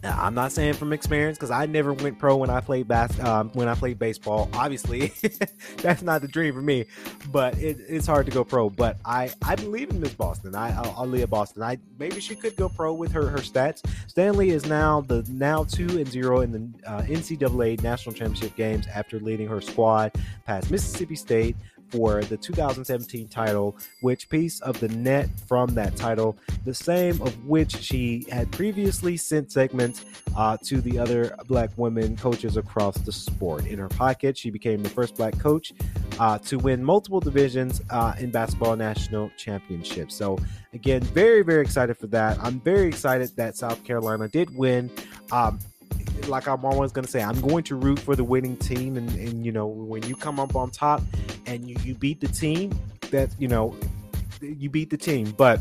I'm 0.04 0.34
not 0.34 0.52
saying 0.52 0.74
from 0.74 0.94
experience 0.94 1.38
because 1.38 1.52
I 1.52 1.66
never 1.66 1.94
went 1.94 2.20
pro 2.20 2.36
when 2.38 2.50
I 2.50 2.62
played 2.62 2.88
bas- 2.88 3.20
um, 3.20 3.50
when 3.54 3.68
I 3.68 3.76
played 3.76 4.00
baseball. 4.00 4.50
Obviously, 4.54 5.14
that's 5.78 6.02
not 6.02 6.22
the 6.22 6.28
dream 6.28 6.54
for 6.54 6.62
me, 6.62 6.86
but 7.32 7.58
it, 7.58 7.78
it's 7.88 8.06
hard 8.06 8.26
to 8.28 8.32
go 8.32 8.44
pro. 8.44 8.70
But 8.70 8.98
I, 9.06 9.32
I 9.44 9.56
believe 9.56 9.90
in 9.90 10.00
Miss 10.00 10.14
Boston. 10.14 10.56
I, 10.56 10.76
I'll, 10.76 10.96
I'll 10.98 11.28
Boston. 11.28 11.64
I 11.64 11.78
maybe 11.98 12.20
she 12.20 12.36
could 12.36 12.56
go 12.56 12.70
pro 12.70 12.94
with 12.94 13.12
her 13.12 13.28
her 13.28 13.40
stats. 13.40 13.82
Stanley 14.08 14.50
is 14.50 14.66
now 14.66 15.02
the 15.02 15.26
now 15.30 15.64
two 15.64 15.98
and 15.98 16.08
zero 16.08 16.42
in 16.42 16.52
the 16.52 16.90
uh, 16.90 17.02
NCAA 17.04 17.82
national 17.82 18.14
championship 18.14 18.56
games 18.56 18.88
after 18.88 19.20
leading 19.20 19.48
her 19.48 19.62
squad 19.62 20.14
past 20.46 20.70
Mississippi 20.70 21.16
State, 21.16 21.56
for 21.90 22.24
the 22.24 22.38
2017 22.38 23.28
title, 23.28 23.76
which 24.02 24.30
piece 24.30 24.60
of 24.62 24.80
the 24.80 24.90
net 24.90 25.30
from 25.48 25.74
that 25.76 25.96
title, 25.96 26.38
the 26.66 26.74
same 26.74 27.22
of 27.22 27.46
which 27.46 27.76
she 27.78 28.26
had 28.32 28.52
previously 28.52 29.18
sent 29.18 29.52
segments 29.52 30.06
uh, 30.36 30.58
to 30.64 30.82
the 30.82 31.00
other 31.00 31.36
black 31.48 31.70
women 31.78 32.16
coaches 32.18 32.58
across 32.58 32.98
the 33.00 33.12
sport. 33.12 33.66
In 33.66 33.80
her 33.80 33.90
pocket, 33.90 34.38
she 34.38 34.50
became 34.50 34.84
the 34.84 34.90
first 34.90 35.16
black 35.16 35.38
coach 35.40 35.74
uh, 36.20 36.38
to 36.40 36.58
win 36.58 36.84
multiple 36.84 37.20
divisions 37.20 37.82
uh, 37.90 38.14
in 38.20 38.32
basketball 38.32 38.76
national 38.76 39.30
championships. 39.38 40.16
So, 40.16 40.38
again, 40.74 41.02
very, 41.02 41.42
very 41.42 41.62
excited 41.62 41.98
for 41.98 42.08
that. 42.08 42.38
I'm 42.42 42.60
very 42.60 42.88
excited 42.88 43.36
that 43.36 43.56
South 43.56 43.84
Carolina 43.84 44.28
did 44.28 44.56
win. 44.56 44.92
Um, 45.32 45.60
like 46.28 46.48
I'm 46.48 46.66
always 46.66 46.92
going 46.92 47.06
to 47.06 47.12
say, 47.12 47.22
I'm 47.22 47.40
going 47.42 47.64
to 47.66 47.76
root 47.76 48.00
for 48.00 48.16
the 48.16 48.24
winning 48.24 48.58
team. 48.58 48.98
And, 48.98 49.10
and, 49.12 49.46
you 49.46 49.52
know, 49.52 49.68
when 49.68 50.04
you 50.04 50.16
come 50.16 50.40
up 50.40 50.56
on 50.56 50.72
top 50.72 51.02
and 51.46 51.68
you, 51.70 51.76
you 51.84 51.96
beat 51.96 52.20
the 52.20 52.28
team, 52.28 52.78
that, 53.12 53.30
you 53.40 53.48
know, 53.48 53.76
you 54.42 54.70
beat 54.70 54.90
the 54.90 54.98
team. 54.98 55.32
But 55.32 55.60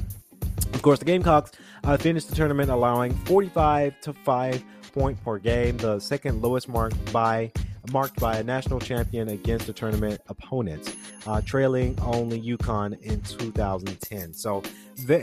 of 0.73 0.83
course, 0.83 0.99
the 0.99 1.05
Gamecocks 1.05 1.53
uh, 1.85 1.97
finished 1.97 2.29
the 2.29 2.35
tournament 2.35 2.71
allowing 2.71 3.15
45 3.25 4.01
to 4.03 4.13
5 4.13 4.65
point 4.93 5.23
per 5.23 5.39
game, 5.39 5.77
the 5.77 6.01
second 6.01 6.41
lowest 6.41 6.69
mark 6.69 6.93
by 7.13 7.53
marked 7.93 8.19
by 8.19 8.39
a 8.39 8.43
national 8.43 8.81
champion 8.81 9.29
against 9.29 9.69
a 9.69 9.73
tournament 9.73 10.21
opponent, 10.29 10.97
uh, 11.27 11.41
trailing 11.43 11.97
only 12.03 12.41
UConn 12.41 13.01
in 13.03 13.21
2010. 13.21 14.33
So, 14.33 14.63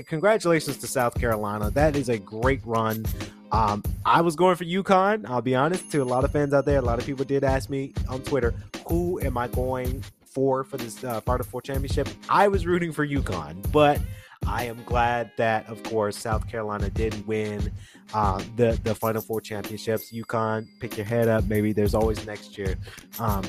congratulations 0.08 0.78
to 0.78 0.88
South 0.88 1.20
Carolina. 1.20 1.72
That 1.72 1.96
is 1.96 2.10
a 2.10 2.18
great 2.18 2.62
run. 2.66 3.06
Um, 3.54 3.84
I 4.04 4.22
was 4.22 4.36
going 4.36 4.56
for 4.56 4.66
UConn. 4.66 5.30
I'll 5.30 5.42
be 5.42 5.54
honest 5.56 5.92
to 5.92 6.00
a 6.00 6.04
lot 6.04 6.24
of 6.24 6.32
fans 6.32 6.56
out 6.56 6.66
there. 6.66 6.80
A 6.80 6.82
lot 6.82 7.00
of 7.00 7.06
people 7.06 7.24
did 7.24 7.44
ask 7.44 7.70
me 7.70 7.94
on 8.10 8.22
Twitter, 8.24 8.56
"Who 8.88 9.22
am 9.22 9.38
I 9.38 9.48
going 9.48 10.04
for 10.26 10.64
for 10.64 10.78
this 10.78 11.04
uh, 11.04 11.22
Final 11.22 11.46
Four 11.46 11.62
championship?" 11.62 12.10
I 12.28 12.48
was 12.48 12.66
rooting 12.66 12.92
for 12.92 13.08
UConn, 13.08 13.72
but 13.72 14.02
I 14.48 14.66
am 14.66 14.84
glad 14.86 15.32
that, 15.38 15.70
of 15.70 15.84
course, 15.84 16.18
South 16.18 16.48
Carolina 16.48 16.90
did 16.90 17.28
win 17.28 17.72
uh, 18.16 18.42
the 18.56 18.80
the 18.84 18.96
Final 18.96 19.22
Four 19.22 19.40
championships. 19.40 20.12
UConn, 20.12 20.68
pick 20.80 20.98
your 20.98 21.06
head 21.06 21.28
up. 21.28 21.46
Maybe 21.46 21.74
there's 21.74 21.94
always 21.94 22.26
next 22.26 22.58
year. 22.58 22.76
Um, 23.20 23.44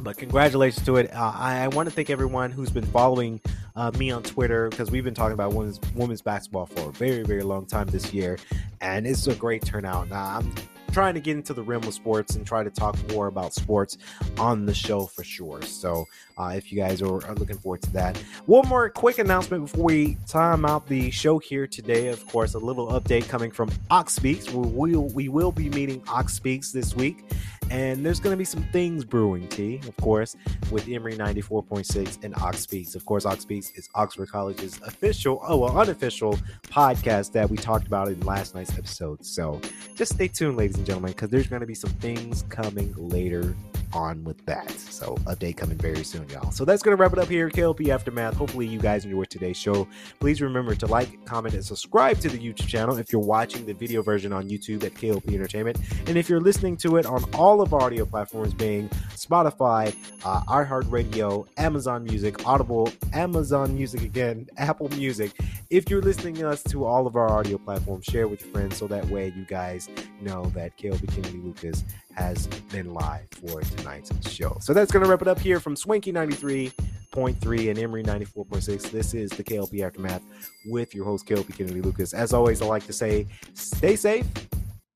but 0.00 0.16
congratulations 0.16 0.86
to 0.86 0.96
it. 0.96 1.12
Uh, 1.12 1.32
I, 1.34 1.64
I 1.64 1.68
want 1.68 1.88
to 1.88 1.94
thank 1.94 2.08
everyone 2.08 2.50
who's 2.50 2.70
been 2.70 2.86
following 2.86 3.40
uh, 3.76 3.90
me 3.98 4.10
on 4.10 4.22
Twitter 4.22 4.68
because 4.68 4.90
we've 4.90 5.04
been 5.04 5.14
talking 5.14 5.34
about 5.34 5.52
women's 5.52 5.80
women's 5.94 6.22
basketball 6.22 6.66
for 6.66 6.88
a 6.88 6.92
very 6.92 7.22
very 7.22 7.42
long 7.42 7.66
time 7.66 7.86
this 7.88 8.12
year, 8.12 8.38
and 8.80 9.06
it's 9.06 9.26
a 9.26 9.34
great 9.34 9.64
turnout. 9.64 10.08
Now 10.08 10.38
I'm 10.38 10.52
trying 10.92 11.14
to 11.14 11.20
get 11.20 11.36
into 11.36 11.52
the 11.52 11.62
realm 11.62 11.84
of 11.84 11.94
sports 11.94 12.34
and 12.34 12.46
try 12.46 12.64
to 12.64 12.70
talk 12.70 12.96
more 13.12 13.26
about 13.26 13.54
sports 13.54 13.98
on 14.38 14.66
the 14.66 14.74
show 14.74 15.06
for 15.06 15.22
sure. 15.22 15.62
So 15.62 16.06
uh, 16.38 16.54
if 16.56 16.72
you 16.72 16.78
guys 16.78 17.02
are, 17.02 17.24
are, 17.26 17.34
looking 17.34 17.58
forward 17.58 17.82
to 17.82 17.92
that, 17.92 18.16
one 18.46 18.66
more 18.68 18.88
quick 18.90 19.18
announcement 19.18 19.66
before 19.66 19.84
we 19.84 20.16
time 20.26 20.64
out 20.64 20.86
the 20.86 21.10
show 21.10 21.38
here 21.38 21.66
today. 21.66 22.08
Of 22.08 22.26
course, 22.26 22.54
a 22.54 22.58
little 22.58 22.88
update 22.88 23.28
coming 23.28 23.50
from 23.50 23.70
Ox 23.90 24.14
Speaks. 24.14 24.50
We 24.50 24.96
will 24.96 25.08
we 25.10 25.28
will 25.28 25.52
be 25.52 25.68
meeting 25.68 26.02
Ox 26.08 26.34
Speaks 26.34 26.72
this 26.72 26.96
week. 26.96 27.24
And 27.70 28.04
there's 28.04 28.20
going 28.20 28.32
to 28.32 28.36
be 28.36 28.44
some 28.44 28.62
things 28.64 29.04
brewing, 29.04 29.48
T, 29.48 29.76
of 29.86 29.96
course, 29.98 30.36
with 30.70 30.88
Emory 30.88 31.16
94.6 31.16 32.24
and 32.24 32.34
Ox. 32.36 32.94
Of 32.94 33.04
course, 33.04 33.26
Ox 33.26 33.46
is 33.48 33.88
Oxford 33.94 34.30
College's 34.30 34.80
official, 34.82 35.40
oh, 35.46 35.58
well, 35.58 35.78
unofficial 35.78 36.38
podcast 36.62 37.32
that 37.32 37.48
we 37.48 37.56
talked 37.56 37.86
about 37.86 38.08
in 38.08 38.20
last 38.20 38.54
night's 38.54 38.76
episode. 38.76 39.24
So 39.24 39.60
just 39.94 40.14
stay 40.14 40.28
tuned, 40.28 40.56
ladies 40.56 40.76
and 40.76 40.86
gentlemen, 40.86 41.12
because 41.12 41.30
there's 41.30 41.46
going 41.46 41.60
to 41.60 41.66
be 41.66 41.74
some 41.74 41.90
things 41.90 42.42
coming 42.48 42.94
later 42.96 43.54
on 43.92 44.22
with 44.24 44.44
that. 44.46 44.70
So 44.70 45.14
update 45.26 45.56
coming 45.56 45.78
very 45.78 46.04
soon, 46.04 46.28
y'all. 46.28 46.50
So 46.50 46.64
that's 46.64 46.82
gonna 46.82 46.96
wrap 46.96 47.12
it 47.12 47.18
up 47.18 47.28
here, 47.28 47.48
KLP 47.48 47.88
Aftermath. 47.88 48.34
Hopefully 48.34 48.66
you 48.66 48.78
guys 48.78 49.04
enjoyed 49.04 49.30
today's 49.30 49.56
show. 49.56 49.88
Please 50.20 50.40
remember 50.42 50.74
to 50.74 50.86
like, 50.86 51.24
comment, 51.24 51.54
and 51.54 51.64
subscribe 51.64 52.18
to 52.20 52.28
the 52.28 52.38
YouTube 52.38 52.68
channel 52.68 52.98
if 52.98 53.12
you're 53.12 53.20
watching 53.20 53.64
the 53.66 53.74
video 53.74 54.02
version 54.02 54.32
on 54.32 54.48
YouTube 54.48 54.84
at 54.84 54.94
KLP 54.94 55.34
Entertainment. 55.34 55.78
And 56.06 56.16
if 56.16 56.28
you're 56.28 56.40
listening 56.40 56.76
to 56.78 56.96
it 56.96 57.06
on 57.06 57.24
all 57.34 57.57
of 57.60 57.74
our 57.74 57.82
audio 57.82 58.04
platforms 58.04 58.54
being 58.54 58.88
Spotify, 59.14 59.94
uh, 60.24 60.42
iHeartRadio, 60.42 61.46
Amazon 61.56 62.04
Music, 62.04 62.46
Audible, 62.46 62.90
Amazon 63.12 63.74
Music 63.74 64.02
again, 64.02 64.46
Apple 64.58 64.88
Music. 64.90 65.32
If 65.70 65.90
you're 65.90 66.02
listening 66.02 66.34
to 66.36 66.48
us 66.48 66.62
to 66.64 66.84
all 66.84 67.06
of 67.06 67.16
our 67.16 67.30
audio 67.30 67.58
platforms, 67.58 68.04
share 68.04 68.28
with 68.28 68.42
your 68.42 68.50
friends 68.50 68.76
so 68.76 68.86
that 68.88 69.06
way 69.08 69.32
you 69.36 69.44
guys 69.44 69.88
know 70.20 70.46
that 70.54 70.76
KLP 70.78 71.08
Kennedy 71.14 71.38
Lucas 71.38 71.84
has 72.14 72.46
been 72.70 72.92
live 72.92 73.28
for 73.30 73.60
tonight's 73.60 74.30
show. 74.30 74.56
So 74.60 74.72
that's 74.72 74.90
going 74.90 75.04
to 75.04 75.10
wrap 75.10 75.22
it 75.22 75.28
up 75.28 75.38
here 75.38 75.60
from 75.60 75.76
Swanky 75.76 76.12
93.3 76.12 77.70
and 77.70 77.78
Emory 77.78 78.02
94.6. 78.02 78.90
This 78.90 79.14
is 79.14 79.30
the 79.30 79.44
KLP 79.44 79.84
Aftermath 79.84 80.22
with 80.66 80.94
your 80.94 81.04
host, 81.04 81.26
KLP 81.26 81.56
Kennedy 81.56 81.80
Lucas. 81.80 82.14
As 82.14 82.32
always, 82.32 82.62
I 82.62 82.66
like 82.66 82.86
to 82.86 82.92
say 82.92 83.26
stay 83.54 83.96
safe 83.96 84.26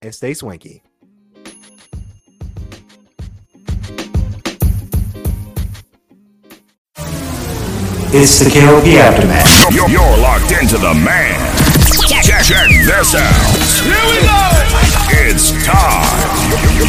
and 0.03 0.15
stay 0.15 0.35
swanky. 0.35 0.83
It's 8.15 8.45
the 8.45 8.45
KLP 8.45 9.01
Aftermath. 9.01 9.73
You're, 9.73 9.89
you're 9.89 10.17
locked 10.21 10.53
into 10.53 10.77
the 10.77 10.93
man. 10.93 11.33
Check, 12.21 12.45
check 12.45 12.69
this 12.85 13.17
out. 13.17 13.41
Here 13.81 14.05
we 14.05 14.21
go. 14.29 14.45
It's 15.25 15.49
time. 15.65 16.05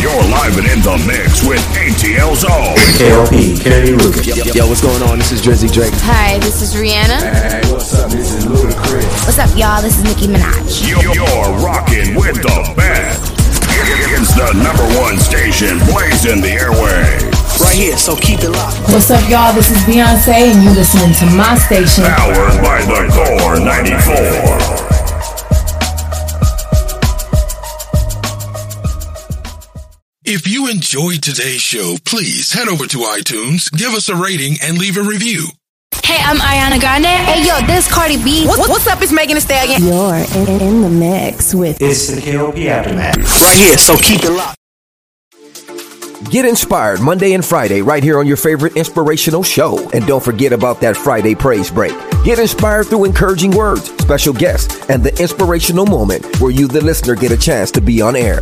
You're 0.03 0.19
live 0.27 0.59
and 0.59 0.67
in 0.67 0.83
the 0.83 0.99
mix 1.07 1.39
with 1.47 1.63
ATL 1.79 2.35
Zone. 2.35 2.75
KLP 2.99 3.55
Kennedy 3.63 3.95
Lucas. 3.95 4.27
Yo, 4.27 4.43
yo, 4.51 4.67
what's 4.67 4.81
going 4.81 5.01
on? 5.03 5.17
This 5.17 5.31
is 5.31 5.41
Drizzy 5.41 5.71
Drake. 5.71 5.93
Hi, 6.03 6.39
this 6.39 6.61
is 6.61 6.75
Rihanna. 6.75 7.23
Hey, 7.23 7.71
what's 7.71 7.95
up? 7.95 8.11
This 8.11 8.35
is 8.35 8.43
Ludacris. 8.43 9.07
What's 9.23 9.39
up, 9.39 9.55
y'all? 9.55 9.81
This 9.81 9.97
is 9.97 10.03
Nicki 10.03 10.27
Minaj. 10.27 10.83
You're 10.91 11.55
rocking 11.63 12.19
with 12.19 12.35
the 12.43 12.73
best. 12.75 13.31
It's 14.11 14.35
the 14.35 14.51
number 14.59 14.83
one 14.99 15.17
station 15.19 15.79
blazing 15.87 16.41
the 16.41 16.51
airwaves. 16.59 17.32
Right 17.61 17.75
here, 17.77 17.97
so 17.97 18.15
keep 18.15 18.39
it 18.39 18.49
locked. 18.49 18.79
What's 18.91 19.11
up, 19.11 19.27
y'all? 19.29 19.53
This 19.53 19.69
is 19.69 19.77
Beyonce, 19.83 20.51
and 20.51 20.63
you 20.63 20.71
listening 20.71 21.13
to 21.21 21.25
my 21.35 21.55
station. 21.57 22.03
Powered 22.03 22.61
by 22.61 22.81
the 22.81 23.07
Core 23.13 23.59
94. 23.59 24.83
If 30.25 30.47
you 30.47 30.69
enjoyed 30.69 31.21
today's 31.21 31.61
show, 31.61 31.97
please 32.05 32.51
head 32.53 32.67
over 32.67 32.85
to 32.87 32.97
iTunes, 32.99 33.71
give 33.71 33.93
us 33.93 34.09
a 34.09 34.15
rating, 34.15 34.55
and 34.63 34.77
leave 34.77 34.97
a 34.97 35.03
review. 35.03 35.47
Hey, 36.03 36.17
I'm 36.23 36.37
Ariana 36.37 36.79
Grande. 36.79 37.05
Hey, 37.05 37.45
yo, 37.45 37.59
this 37.67 37.91
Cardi 37.91 38.17
B. 38.23 38.47
What, 38.47 38.69
what's 38.69 38.87
up? 38.87 39.01
It's 39.01 39.11
Megan 39.11 39.35
Thee 39.35 39.41
Stallion. 39.41 39.83
You're 39.83 40.15
in, 40.15 40.61
in 40.61 40.81
the 40.81 40.89
mix 40.89 41.53
with 41.53 41.81
It's 41.81 42.07
the 42.07 42.21
KLP 42.21 42.67
Aftermath. 42.67 43.17
Right 43.17 43.57
here, 43.57 43.77
so 43.77 43.95
keep 43.97 44.23
it 44.23 44.31
locked. 44.31 44.57
Get 46.29 46.45
inspired 46.45 47.01
Monday 47.01 47.33
and 47.33 47.43
Friday 47.43 47.81
right 47.81 48.01
here 48.01 48.17
on 48.17 48.27
your 48.27 48.37
favorite 48.37 48.75
inspirational 48.75 49.43
show. 49.43 49.89
And 49.93 50.05
don't 50.07 50.23
forget 50.23 50.53
about 50.53 50.79
that 50.81 50.95
Friday 50.95 51.35
praise 51.35 51.69
break. 51.69 51.93
Get 52.23 52.39
inspired 52.39 52.87
through 52.87 53.05
encouraging 53.05 53.51
words, 53.51 53.91
special 53.97 54.33
guests, 54.33 54.89
and 54.89 55.03
the 55.03 55.15
inspirational 55.21 55.85
moment 55.85 56.25
where 56.39 56.51
you, 56.51 56.67
the 56.67 56.81
listener, 56.81 57.15
get 57.15 57.31
a 57.31 57.37
chance 57.37 57.71
to 57.71 57.81
be 57.81 58.01
on 58.01 58.15
air. 58.15 58.41